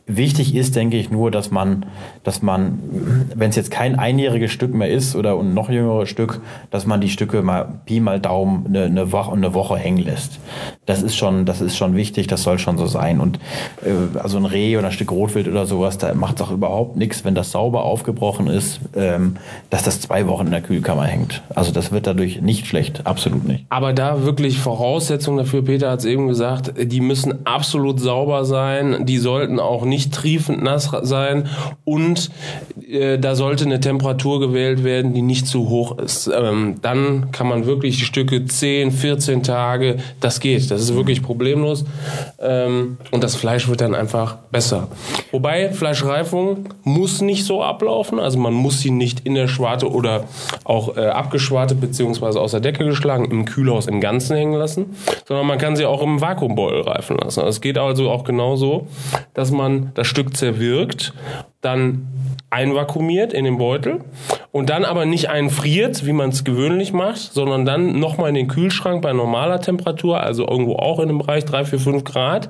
wichtig 0.08 0.56
ist, 0.56 0.75
denke 0.75 0.97
ich, 0.97 1.12
nur, 1.12 1.32
dass 1.32 1.51
man, 1.51 1.86
dass 2.23 2.41
man, 2.41 2.80
wenn 3.36 3.49
es 3.49 3.56
jetzt 3.56 3.71
kein 3.71 3.97
einjähriges 3.97 4.51
Stück 4.51 4.73
mehr 4.73 4.89
ist 4.89 5.15
oder 5.15 5.38
ein 5.38 5.54
noch 5.54 5.69
jüngeres 5.69 6.10
Stück, 6.10 6.41
dass 6.69 6.86
man 6.86 7.01
die 7.01 7.10
Stücke 7.10 7.41
mal 7.41 7.82
Pi 7.86 7.99
mal 7.99 8.19
Daumen 8.19 8.65
eine, 8.67 8.86
eine, 8.86 9.12
Woche, 9.12 9.32
eine 9.32 9.54
Woche 9.54 9.77
hängen 9.77 10.04
lässt. 10.04 10.39
Das 10.86 11.01
ist 11.01 11.15
schon, 11.15 11.45
das 11.45 11.62
ist 11.62 11.77
schon 11.77 11.95
wichtig, 11.95 12.27
das 12.27 12.43
soll 12.43 12.60
schon 12.60 12.77
so 12.77 12.88
sein. 12.88 13.19
Und 13.19 13.39
äh, 13.84 14.17
also 14.19 14.31
ein 14.38 14.46
Reh 14.46 14.78
oder 14.78 14.88
ein 14.88 14.94
Stück 14.94 15.12
Rotwild 15.12 15.48
oder 15.48 15.65
sowas, 15.65 15.98
da 15.98 16.13
macht 16.13 16.36
es 16.36 16.41
auch 16.41 16.52
überhaupt 16.52 16.96
nichts, 16.96 17.26
wenn 17.26 17.36
das 17.36 17.52
sauber 17.52 17.84
aufgebrochen 17.84 18.48
ist, 18.48 18.80
ähm, 18.96 19.38
dass 19.70 19.84
das 19.84 20.02
zwei 20.02 20.28
Wochen 20.28 20.46
in 20.46 20.52
der 20.52 20.62
Kühlkammer 20.62 21.06
hängt. 21.06 21.41
Also 21.54 21.72
das 21.72 21.91
wird 21.91 22.08
dadurch 22.08 22.41
nicht 22.41 22.67
schlecht, 22.67 23.06
absolut 23.06 23.48
nicht. 23.48 23.65
Aber 23.70 23.94
da 23.94 24.24
wirklich 24.24 24.60
Voraussetzungen 24.60 25.38
dafür, 25.38 25.63
Peter 25.63 25.91
hat 25.91 26.00
es 26.00 26.06
eben 26.06 26.28
gesagt, 26.28 26.74
die 26.78 27.02
müssen 27.02 27.46
absolut 27.46 28.00
sauber 28.00 28.46
sein, 28.46 29.06
die 29.06 29.17
sollten 29.17 29.60
auch 29.60 29.86
nicht 29.86 30.13
triefend 30.13 30.63
nass 30.63 30.91
sein 31.04 31.48
und 31.84 32.32
äh, 32.88 33.17
da 33.17 33.36
sollte 33.36 33.65
eine 33.65 33.80
Temperatur 33.80 34.39
gewählt 34.39 34.84
werden, 34.84 35.13
die 35.13 35.22
nicht 35.22 35.48
zu 35.48 35.70
hoch 35.70 35.98
ist. 35.98 36.30
Ähm, 36.34 36.76
dann 36.82 37.32
kann 37.32 37.48
man 37.48 37.65
wirklich 37.65 37.98
die 37.98 38.06
Stücke 38.06 38.46
10, 38.46 38.91
14 38.91 39.44
Tage, 39.44 39.98
das 40.20 40.39
geht, 40.39 40.70
das 40.72 40.82
ist 40.82 40.96
wirklich 40.96 41.22
problemlos 41.22 41.86
ähm, 42.39 42.98
und 43.12 43.24
das 43.24 43.36
Fleisch 43.36 43.67
wird 43.67 43.82
dann 43.82 43.96
einfach 43.96 44.20
besser. 44.51 44.88
Wobei 45.31 45.71
Fleischreifung 45.71 46.69
muss 46.84 47.21
nicht 47.21 47.45
so 47.45 47.63
ablaufen, 47.63 48.19
also 48.19 48.38
man 48.39 48.53
muss 48.53 48.81
sie 48.81 48.91
nicht 48.91 49.25
in 49.25 49.36
der 49.36 49.47
Schwarte 49.47 49.91
oder 49.91 50.25
auch 50.63 50.97
äh, 50.97 51.07
abgeschwartet 51.07 51.79
beziehungsweise 51.79 52.39
aus 52.39 52.51
der 52.51 52.60
Decke 52.60 52.86
geschlagen 52.86 53.25
im 53.25 53.45
Kühlhaus 53.45 53.88
im 53.88 54.01
Ganzen 54.01 54.36
hängen 54.36 54.53
lassen, 54.53 54.95
sondern 55.25 55.47
man 55.47 55.57
kann 55.57 55.75
sie 55.75 55.86
auch 55.86 56.01
im 56.01 56.21
Vakuumbeutel 56.21 56.81
reifen 56.81 57.17
lassen. 57.17 57.45
Es 57.45 57.62
geht 57.62 57.77
also 57.77 58.10
auch 58.10 58.23
genauso, 58.23 58.88
dass 59.34 59.51
man 59.51 59.91
das 59.93 60.07
Stück 60.07 60.36
zerwirkt, 60.36 61.13
dann 61.62 62.07
einvakuumiert 62.49 63.34
in 63.34 63.45
den 63.45 63.57
Beutel 63.57 64.01
und 64.51 64.69
dann 64.69 64.84
aber 64.84 65.05
nicht 65.05 65.29
einfriert, 65.29 66.05
wie 66.05 66.12
man 66.12 66.29
es 66.29 66.43
gewöhnlich 66.43 66.91
macht, 66.91 67.19
sondern 67.19 67.65
dann 67.65 67.99
nochmal 67.99 68.29
in 68.29 68.36
den 68.36 68.47
Kühlschrank 68.47 69.01
bei 69.01 69.13
normaler 69.13 69.62
Temperatur, 69.62 70.19
also 70.19 70.47
irgendwo 70.47 70.75
auch 70.75 70.99
in 70.99 71.07
dem 71.07 71.19
Bereich 71.19 71.45
3, 71.45 71.65
4, 71.65 71.79
5 71.79 72.03
Grad 72.03 72.49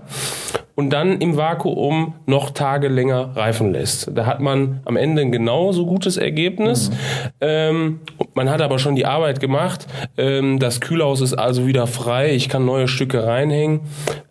und 0.82 0.90
dann 0.90 1.20
im 1.20 1.38
Vakuum 1.38 2.16
noch 2.26 2.50
Tage 2.50 2.88
länger 2.88 3.36
reifen 3.36 3.72
lässt. 3.72 4.10
Da 4.16 4.26
hat 4.26 4.40
man 4.40 4.80
am 4.86 4.98
Ende 4.98 5.22
ein 5.22 5.32
genauso 5.32 5.86
gutes 5.86 6.18
Ergebnis. 6.18 6.90
Ähm, 7.40 8.00
man 8.34 8.50
hat 8.50 8.62
aber 8.64 8.80
schon 8.80 8.96
die 8.96 9.06
Arbeit 9.06 9.40
gemacht. 9.40 9.86
Ähm, 10.18 10.58
das 10.58 10.82
Kühlhaus 10.82 11.22
ist 11.22 11.36
also 11.36 11.68
wieder 11.68 11.86
frei. 11.86 12.34
Ich 12.34 12.50
kann 12.50 12.66
neue 12.66 12.88
Stücke 12.88 13.28
reinhängen. 13.28 13.82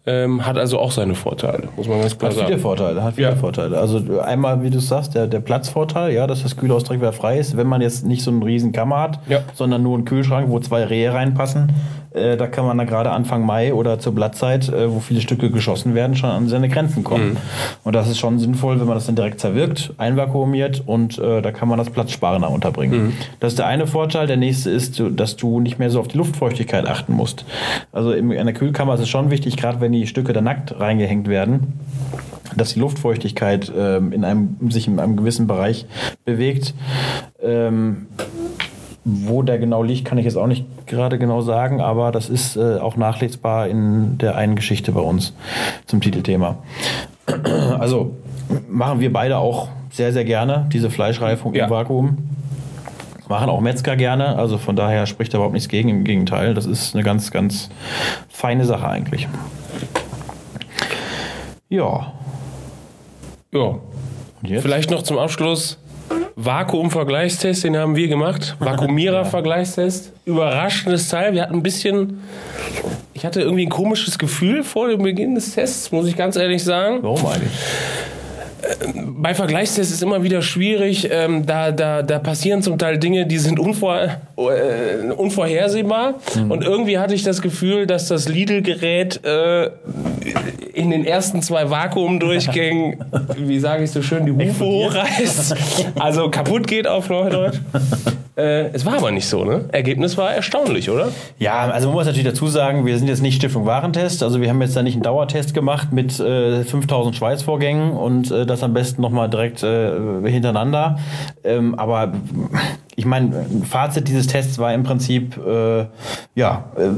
Ähm, 0.07 0.45
hat 0.45 0.59
also 0.59 0.79
auch 0.81 0.91
seine 0.91 1.15
Vorteile, 1.15 1.69
muss 1.77 1.87
man 1.87 2.01
ganz 2.01 2.19
klar 2.19 2.31
Hat 2.31 2.37
viele 2.37 2.49
sagen. 2.49 2.61
Vorteile, 2.63 3.05
hat 3.05 3.15
viele 3.15 3.29
Ja. 3.29 3.37
Vorteile. 3.37 3.79
Also 3.79 4.01
einmal, 4.21 4.63
wie 4.65 4.71
du 4.71 4.81
sagst, 4.81 5.15
der, 5.15 5.29
der 5.29 5.39
Platzvorteil, 5.41 6.13
ja, 6.13 6.27
dass 6.27 6.43
das 6.43 6.57
Kühlhaus 6.57 6.83
direkt 6.83 7.03
wieder 7.03 7.13
frei 7.13 7.39
ist. 7.39 7.57
Wenn 7.57 7.69
man 7.69 7.81
jetzt 7.81 8.05
nicht 8.07 8.23
so 8.23 8.31
einen 8.33 8.43
riesen 8.43 8.73
Kammer 8.73 8.99
hat, 9.03 9.21
Ja. 9.29 9.41
sondern 9.55 9.83
nur 9.85 9.95
einen 9.95 10.07
Kühlschrank, 10.07 10.49
wo 10.51 10.59
zwei 10.59 10.85
Rehe 10.85 11.13
reinpassen, 11.13 11.73
äh, 12.13 12.37
da 12.37 12.47
kann 12.49 12.65
man 12.67 12.77
da 12.79 12.85
gerade 12.85 13.11
Anfang 13.11 13.45
Mai 13.47 13.73
oder 13.75 13.99
zur 14.01 14.15
Blattzeit, 14.15 14.69
äh, 14.71 14.91
wo 14.93 14.99
viele 15.01 15.21
Stücke 15.21 15.51
geschossen 15.51 15.95
werden, 15.95 16.17
schon 16.17 16.31
an 16.41 16.49
seine 16.49 16.69
Grenzen 16.69 17.05
kommen. 17.05 17.31
Mhm. 17.31 17.37
Und 17.85 17.95
das 17.95 18.09
ist 18.09 18.19
schon 18.19 18.39
sinnvoll, 18.39 18.81
wenn 18.81 18.87
man 18.87 18.97
das 18.97 19.07
dann 19.07 19.17
direkt 19.17 19.41
zerwirkt, 19.41 19.93
einvakuumiert 19.99 20.83
und 20.87 21.19
äh, 21.19 21.43
da 21.43 21.53
kann 21.53 21.69
man 21.69 21.79
das 21.79 21.91
platzsparender 21.91 22.51
unterbringen. 22.51 23.07
Mhm. 23.07 23.13
Das 23.39 23.53
ist 23.53 23.59
der 23.59 23.67
eine 23.67 23.87
Vorteil. 23.87 24.27
Der 24.27 24.37
nächste 24.37 24.71
ist, 24.71 25.03
dass 25.11 25.37
du 25.37 25.61
nicht 25.61 25.79
mehr 25.79 25.91
so 25.91 26.01
auf 26.01 26.09
die 26.09 26.19
Luftfeuchtigkeit 26.19 26.87
achten 26.87 27.13
musst. 27.13 27.45
Also 27.93 28.13
in 28.13 28.31
der 28.31 28.53
Kühlkammer 28.55 28.95
ist 28.95 29.01
es 29.01 29.09
schon 29.09 29.31
wichtig, 29.31 29.57
gerade 29.57 29.81
wenn 29.81 29.93
die 29.93 30.07
Stücke 30.07 30.33
da 30.33 30.41
nackt 30.41 30.79
reingehängt 30.79 31.29
werden, 31.29 31.75
dass 32.57 32.75
die 32.75 32.81
Luftfeuchtigkeit 32.81 33.73
ähm, 33.77 34.13
in 34.13 34.25
einem, 34.25 34.57
sich 34.71 34.89
in 34.89 34.99
einem 34.99 35.17
gewissen 35.17 35.47
Bereich 35.47 35.87
bewegt. 36.25 36.75
Ähm, 37.43 38.07
wo 39.05 39.43
der 39.43 39.59
genau 39.59 39.83
liegt, 39.83 40.05
kann 40.05 40.19
ich 40.19 40.25
jetzt 40.25 40.37
auch 40.37 40.47
nicht 40.47 40.65
gerade 40.87 41.19
genau 41.19 41.41
sagen, 41.41 41.81
aber 41.81 42.13
das 42.13 42.29
ist 42.29 42.57
äh, 42.57 42.79
auch 42.79 42.97
nachlesbar 42.97 43.69
in 43.69 44.19
der 44.19 44.37
einen 44.37 44.57
Geschichte 44.57 44.93
bei 44.93 45.01
uns 45.01 45.35
zum 45.87 46.01
Titelthema. 46.01 46.59
Also 47.79 48.17
machen 48.69 49.01
wir 49.01 49.13
beide 49.13 49.39
auch 49.39 49.69
sehr, 49.91 50.13
sehr 50.13 50.25
gerne 50.25 50.69
diese 50.73 50.91
Fleischreifung 50.91 51.55
ja. 51.55 51.65
im 51.65 51.71
Vakuum. 51.71 52.19
Machen 53.29 53.49
auch 53.49 53.61
Metzger 53.61 53.95
gerne, 53.97 54.37
also 54.37 54.59
von 54.59 54.75
daher 54.75 55.07
spricht 55.07 55.33
da 55.33 55.39
überhaupt 55.39 55.55
nichts 55.55 55.69
gegen, 55.69 55.89
im 55.89 56.05
Gegenteil. 56.05 56.53
Das 56.53 56.67
ist 56.67 56.95
eine 56.95 57.05
ganz, 57.05 57.31
ganz 57.31 57.71
feine 58.29 58.65
Sache 58.65 58.89
eigentlich. 58.89 59.29
Ja. 61.69 62.13
Ja. 63.53 63.77
Vielleicht 64.43 64.91
noch 64.91 65.03
zum 65.03 65.19
Abschluss 65.19 65.79
Vakuum-Vergleichstest, 66.45 67.65
den 67.65 67.77
haben 67.77 67.97
wir 67.97 68.09
gemacht. 68.09 68.57
Vakuumierer-Vergleichstest. 68.59 70.13
Überraschendes 70.25 71.09
Teil. 71.09 71.35
Wir 71.35 71.43
hatten 71.43 71.55
ein 71.55 71.63
bisschen. 71.63 72.23
Ich 73.13 73.25
hatte 73.27 73.43
irgendwie 73.43 73.67
ein 73.67 73.71
komisches 73.71 74.19
Gefühl 74.19 74.65
vor 74.65 74.89
dem 74.89 75.03
Beginn 75.03 75.35
des 75.35 75.55
Tests, 75.55 75.93
muss 75.93 76.07
ich 76.07 76.17
ganz 76.17 76.37
ehrlich 76.37 76.65
sagen. 76.65 76.99
Warum 77.03 77.27
eigentlich? 77.27 77.53
bei 78.95 79.35
Vergleichstests 79.35 79.93
ist 79.93 80.03
immer 80.03 80.23
wieder 80.23 80.43
schwierig. 80.43 81.09
Ähm, 81.11 81.47
da, 81.47 81.73
da, 81.73 82.03
da 82.03 82.19
passieren 82.19 82.63
zum 82.63 82.79
Teil 82.79 82.99
Dinge, 82.99 83.27
die 83.27 83.39
sind 83.39 83.59
unvor, 83.59 84.09
äh, 84.37 85.11
unvorhersehbar. 85.17 86.15
Mhm. 86.35 86.51
Und 86.51 86.65
irgendwie 86.65 86.99
hatte 86.99 87.15
ich 87.15 87.23
das 87.23 87.43
Gefühl, 87.43 87.87
dass 87.87 88.09
das 88.09 88.29
Lidl-Gerät 88.29 89.25
äh, 89.25 89.71
in 90.81 90.91
den 90.91 91.05
ersten 91.05 91.43
zwei 91.43 91.69
Vakuumdurchgängen, 91.69 93.05
wie 93.37 93.59
sage 93.59 93.85
ich 93.85 93.91
so 93.91 94.01
schön, 94.01 94.25
die 94.25 94.33
Hufe 94.33 94.65
hochreißt. 94.65 95.55
Also 95.99 96.31
kaputt 96.31 96.67
geht 96.67 96.87
auf 96.87 97.09
Neudeutsch. 97.09 97.61
Äh, 98.37 98.71
es 98.73 98.87
war 98.87 98.95
aber 98.95 99.11
nicht 99.11 99.27
so, 99.27 99.45
ne? 99.45 99.67
Ergebnis 99.71 100.17
war 100.17 100.33
erstaunlich, 100.33 100.89
oder? 100.89 101.09
Ja, 101.39 101.69
also 101.69 101.89
man 101.89 101.97
muss 101.97 102.07
natürlich 102.07 102.27
dazu 102.27 102.47
sagen, 102.47 102.87
wir 102.87 102.97
sind 102.97 103.09
jetzt 103.09 103.21
nicht 103.21 103.37
Stiftung 103.37 103.67
Warentest. 103.67 104.23
Also 104.23 104.41
wir 104.41 104.49
haben 104.49 104.63
jetzt 104.63 104.75
da 104.75 104.83
nicht 104.83 104.95
einen 104.95 105.03
Dauertest 105.03 105.53
gemacht 105.53 105.93
mit 105.93 106.19
äh, 106.21 106.65
5000 106.65 107.17
Schweißvorgängen 107.17 107.91
und 107.91 108.31
äh, 108.31 108.47
das 108.47 108.63
am 108.63 108.73
besten 108.73 109.03
nochmal 109.03 109.29
direkt 109.29 109.63
äh, 109.63 109.91
hintereinander. 110.25 110.99
Ähm, 111.45 111.75
aber 111.75 112.13
ich 113.01 113.07
meine, 113.07 113.47
Fazit 113.65 114.09
dieses 114.09 114.27
Tests 114.27 114.59
war 114.59 114.75
im 114.75 114.83
Prinzip, 114.83 115.39
äh, 115.39 115.87
ja, 116.35 116.65
äh, 116.77 116.91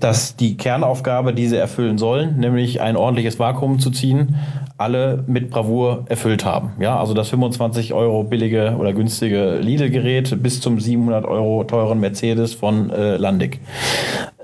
dass 0.00 0.34
die 0.34 0.56
Kernaufgabe, 0.56 1.32
die 1.32 1.46
sie 1.46 1.56
erfüllen 1.56 1.96
sollen, 1.96 2.40
nämlich 2.40 2.80
ein 2.80 2.96
ordentliches 2.96 3.38
Vakuum 3.38 3.78
zu 3.78 3.92
ziehen, 3.92 4.34
alle 4.78 5.22
mit 5.28 5.50
Bravour 5.50 6.06
erfüllt 6.08 6.44
haben. 6.44 6.72
Ja, 6.80 6.98
also 6.98 7.14
das 7.14 7.28
25 7.28 7.92
Euro 7.92 8.24
billige 8.24 8.74
oder 8.80 8.92
günstige 8.92 9.60
Lidl-Gerät 9.60 10.42
bis 10.42 10.60
zum 10.60 10.80
700 10.80 11.24
Euro 11.24 11.62
teuren 11.62 12.00
Mercedes 12.00 12.52
von 12.52 12.90
äh, 12.90 13.16
Landig. 13.16 13.60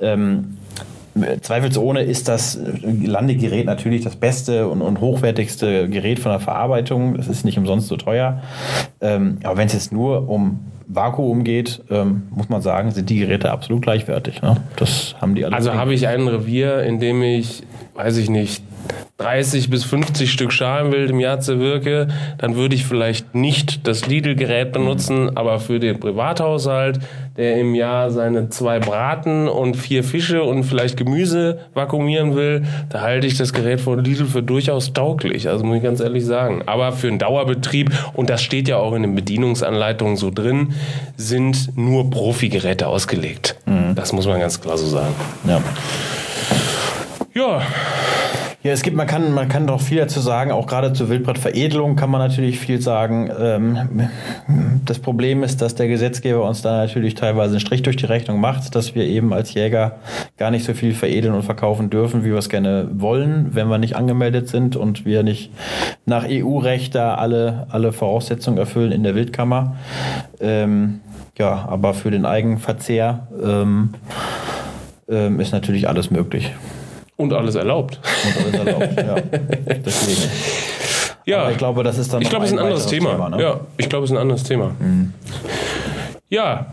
Ähm, 0.00 0.58
Zweifelsohne 1.40 2.02
ist 2.02 2.28
das 2.28 2.56
Landegerät 2.82 3.66
natürlich 3.66 4.04
das 4.04 4.14
beste 4.14 4.68
und, 4.68 4.80
und, 4.80 5.00
hochwertigste 5.00 5.88
Gerät 5.88 6.20
von 6.20 6.30
der 6.30 6.38
Verarbeitung. 6.38 7.16
Das 7.16 7.26
ist 7.26 7.44
nicht 7.44 7.58
umsonst 7.58 7.88
so 7.88 7.96
teuer. 7.96 8.42
Ähm, 9.00 9.38
aber 9.42 9.56
wenn 9.56 9.66
es 9.66 9.72
jetzt 9.72 9.92
nur 9.92 10.28
um 10.28 10.60
Vakuum 10.92 11.44
geht, 11.44 11.82
ähm, 11.90 12.24
muss 12.30 12.48
man 12.48 12.62
sagen, 12.62 12.90
sind 12.90 13.08
die 13.10 13.18
Geräte 13.18 13.50
absolut 13.50 13.82
gleichwertig. 13.82 14.42
Ne? 14.42 14.56
Das 14.76 15.14
haben 15.20 15.34
die 15.34 15.44
alle. 15.44 15.54
Also 15.54 15.74
habe 15.74 15.94
ich 15.94 16.08
ein 16.08 16.26
Revier, 16.26 16.82
in 16.82 16.98
dem 16.98 17.22
ich, 17.22 17.62
weiß 17.94 18.16
ich 18.16 18.28
nicht, 18.28 18.62
30 19.18 19.70
bis 19.70 19.84
50 19.84 20.32
Stück 20.32 20.52
Schalenwild 20.52 21.10
im 21.10 21.20
Jahr 21.20 21.40
zerwirke, 21.40 22.08
dann 22.38 22.56
würde 22.56 22.74
ich 22.74 22.86
vielleicht 22.86 23.34
nicht 23.34 23.86
das 23.86 24.06
Lidl-Gerät 24.06 24.72
benutzen, 24.72 25.36
aber 25.36 25.60
für 25.60 25.78
den 25.78 26.00
Privathaushalt, 26.00 27.00
der 27.40 27.56
im 27.56 27.74
Jahr 27.74 28.10
seine 28.10 28.50
zwei 28.50 28.80
Braten 28.80 29.48
und 29.48 29.74
vier 29.74 30.04
Fische 30.04 30.42
und 30.42 30.64
vielleicht 30.64 30.98
Gemüse 30.98 31.60
vakuumieren 31.72 32.36
will, 32.36 32.66
da 32.90 33.00
halte 33.00 33.26
ich 33.26 33.38
das 33.38 33.54
Gerät 33.54 33.80
von 33.80 34.04
Lidl 34.04 34.26
für 34.26 34.42
durchaus 34.42 34.92
tauglich, 34.92 35.48
also 35.48 35.64
muss 35.64 35.78
ich 35.78 35.82
ganz 35.82 36.00
ehrlich 36.00 36.26
sagen. 36.26 36.60
Aber 36.66 36.92
für 36.92 37.08
einen 37.08 37.18
Dauerbetrieb, 37.18 37.92
und 38.12 38.28
das 38.28 38.42
steht 38.42 38.68
ja 38.68 38.76
auch 38.76 38.92
in 38.92 39.00
den 39.00 39.14
Bedienungsanleitungen 39.14 40.16
so 40.16 40.30
drin, 40.30 40.74
sind 41.16 41.78
nur 41.78 42.10
Profi-Geräte 42.10 42.88
ausgelegt. 42.88 43.56
Mhm. 43.64 43.94
Das 43.94 44.12
muss 44.12 44.26
man 44.26 44.38
ganz 44.38 44.60
klar 44.60 44.76
so 44.76 44.86
sagen. 44.86 45.14
Ja. 45.46 45.62
Ja. 47.32 47.62
Ja, 48.62 48.72
es 48.72 48.82
gibt, 48.82 48.94
man 48.94 49.06
kann, 49.06 49.32
man 49.32 49.48
kann 49.48 49.66
doch 49.66 49.80
viel 49.80 49.96
dazu 49.96 50.20
sagen, 50.20 50.50
auch 50.52 50.66
gerade 50.66 50.92
zur 50.92 51.08
Wildbrettveredelung 51.08 51.96
kann 51.96 52.10
man 52.10 52.20
natürlich 52.20 52.58
viel 52.58 52.82
sagen. 52.82 53.30
Ähm, 53.40 54.10
das 54.84 54.98
Problem 54.98 55.42
ist, 55.42 55.62
dass 55.62 55.76
der 55.76 55.88
Gesetzgeber 55.88 56.46
uns 56.46 56.60
da 56.60 56.76
natürlich 56.76 57.14
teilweise 57.14 57.52
einen 57.52 57.60
Strich 57.60 57.80
durch 57.80 57.96
die 57.96 58.04
Rechnung 58.04 58.38
macht, 58.38 58.74
dass 58.74 58.94
wir 58.94 59.04
eben 59.06 59.32
als 59.32 59.54
Jäger 59.54 59.96
gar 60.36 60.50
nicht 60.50 60.66
so 60.66 60.74
viel 60.74 60.92
veredeln 60.92 61.32
und 61.32 61.42
verkaufen 61.42 61.88
dürfen, 61.88 62.22
wie 62.22 62.32
wir 62.32 62.36
es 62.36 62.50
gerne 62.50 62.86
wollen, 62.92 63.54
wenn 63.54 63.68
wir 63.68 63.78
nicht 63.78 63.96
angemeldet 63.96 64.48
sind 64.48 64.76
und 64.76 65.06
wir 65.06 65.22
nicht 65.22 65.50
nach 66.04 66.26
EU-Recht 66.28 66.94
da 66.94 67.14
alle, 67.14 67.66
alle 67.70 67.92
Voraussetzungen 67.92 68.58
erfüllen 68.58 68.92
in 68.92 69.04
der 69.04 69.14
Wildkammer. 69.14 69.76
Ähm, 70.38 71.00
ja, 71.38 71.66
aber 71.66 71.94
für 71.94 72.10
den 72.10 72.26
Eigenverzehr 72.26 73.26
ähm, 73.42 73.94
ähm 75.08 75.40
ist 75.40 75.52
natürlich 75.52 75.88
alles 75.88 76.10
möglich. 76.10 76.52
Und 77.20 77.34
alles 77.34 77.54
erlaubt. 77.54 78.00
Und 78.24 78.56
alles 78.56 78.66
erlaubt, 78.66 78.96
ja. 78.96 79.14
Deswegen. 79.84 80.30
Ja. 81.26 81.42
Aber 81.42 81.50
ich 81.50 81.58
glaube, 81.58 81.82
das 81.82 81.98
ist 81.98 82.12
dann. 82.12 82.22
Ich 82.22 82.30
glaube, 82.30 82.46
es 82.46 82.50
ist 82.50 82.56
ein 82.56 82.64
anderes 82.64 82.86
Thema. 82.86 83.10
Thema 83.10 83.28
ne? 83.28 83.42
Ja, 83.42 83.60
ich 83.76 83.90
glaube, 83.90 84.04
es 84.04 84.10
ist 84.10 84.16
ein 84.16 84.22
anderes 84.22 84.42
Thema. 84.42 84.70
Mhm. 84.78 85.12
Ja. 86.30 86.66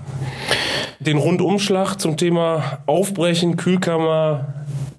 Den 1.02 1.18
Rundumschlag 1.18 1.98
zum 2.00 2.16
Thema 2.16 2.80
Aufbrechen, 2.86 3.58
Kühlkammer 3.58 4.54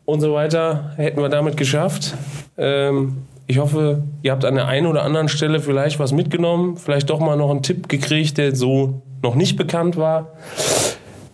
und 0.04 0.20
so 0.20 0.34
weiter 0.34 0.92
hätten 0.96 1.22
wir 1.22 1.30
damit 1.30 1.56
geschafft. 1.56 2.14
Ähm, 2.58 3.22
ich 3.46 3.56
hoffe, 3.56 4.02
ihr 4.22 4.32
habt 4.32 4.44
an 4.44 4.56
der 4.56 4.68
einen 4.68 4.86
oder 4.86 5.02
anderen 5.02 5.28
Stelle 5.28 5.60
vielleicht 5.60 5.98
was 5.98 6.12
mitgenommen, 6.12 6.76
vielleicht 6.76 7.08
doch 7.08 7.20
mal 7.20 7.36
noch 7.36 7.50
einen 7.50 7.62
Tipp 7.62 7.88
gekriegt, 7.88 8.36
der 8.36 8.54
so 8.54 9.00
noch 9.22 9.34
nicht 9.34 9.56
bekannt 9.56 9.96
war. 9.96 10.32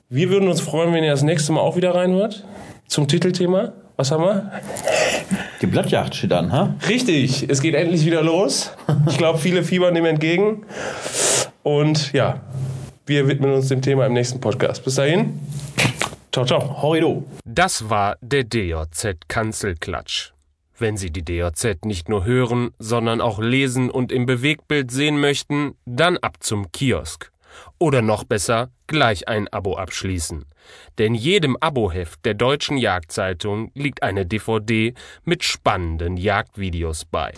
Wir 0.09 0.31
würden 0.31 0.49
uns 0.49 0.61
freuen, 0.61 0.95
wenn 0.95 1.03
ihr 1.03 1.11
das 1.11 1.25
nächste 1.25 1.53
Mal 1.53 1.61
auch 1.61 1.75
wieder 1.77 1.95
reinhört 1.95 2.45
zum 2.87 3.09
Titelthema. 3.09 3.73
Was 3.97 4.11
haben 4.11 4.25
wir? 4.25 4.51
Die 5.61 5.67
Blattjacht 5.67 6.17
steht 6.17 6.33
an, 6.33 6.51
ha? 6.51 6.75
Richtig, 6.89 7.49
es 7.49 7.63
geht 7.63 7.77
endlich 7.77 8.05
wieder 8.05 8.23
los. 8.23 8.73
Ich 9.09 9.19
glaube, 9.19 9.39
viele 9.39 9.63
fiebern 9.63 9.95
dem 9.95 10.05
entgegen. 10.05 10.67
Und 11.63 12.13
ja, 12.13 12.41
wir 13.07 13.29
widmen 13.29 13.53
uns 13.53 13.69
dem 13.69 13.83
Thema 13.83 14.07
im 14.07 14.13
nächsten 14.13 14.41
Podcast. 14.41 14.85
Bis 14.85 14.97
dahin. 14.97 15.39
Ciao, 16.33 16.45
ciao. 16.45 16.83
Horrido. 16.83 17.25
Das 17.45 17.89
war 17.89 18.17
der 18.21 18.43
DJZ 18.43 19.29
Kanzelklatsch. 19.29 20.33
Wenn 20.77 20.97
Sie 20.97 21.13
die 21.13 21.25
DJZ 21.25 21.85
nicht 21.85 22.09
nur 22.09 22.25
hören, 22.25 22.71
sondern 22.81 23.21
auch 23.21 23.39
lesen 23.39 23.91
und 23.91 24.11
im 24.11 24.27
Bewegtbild 24.27 24.91
sehen 24.91 25.21
möchten, 25.21 25.77
dann 25.87 26.17
ab 26.17 26.39
zum 26.41 26.73
Kiosk. 26.73 27.31
Oder 27.79 28.03
noch 28.03 28.25
besser, 28.25 28.71
gleich 28.87 29.29
ein 29.29 29.49
Abo 29.49 29.77
abschließen. 29.77 30.45
Denn 30.99 31.15
jedem 31.15 31.57
Aboheft 31.57 32.25
der 32.25 32.35
Deutschen 32.35 32.77
Jagdzeitung 32.79 33.71
liegt 33.75 34.03
eine 34.03 34.27
DVD 34.27 34.95
mit 35.25 35.45
spannenden 35.45 36.17
Jagdvideos 36.17 37.05
bei. 37.05 37.33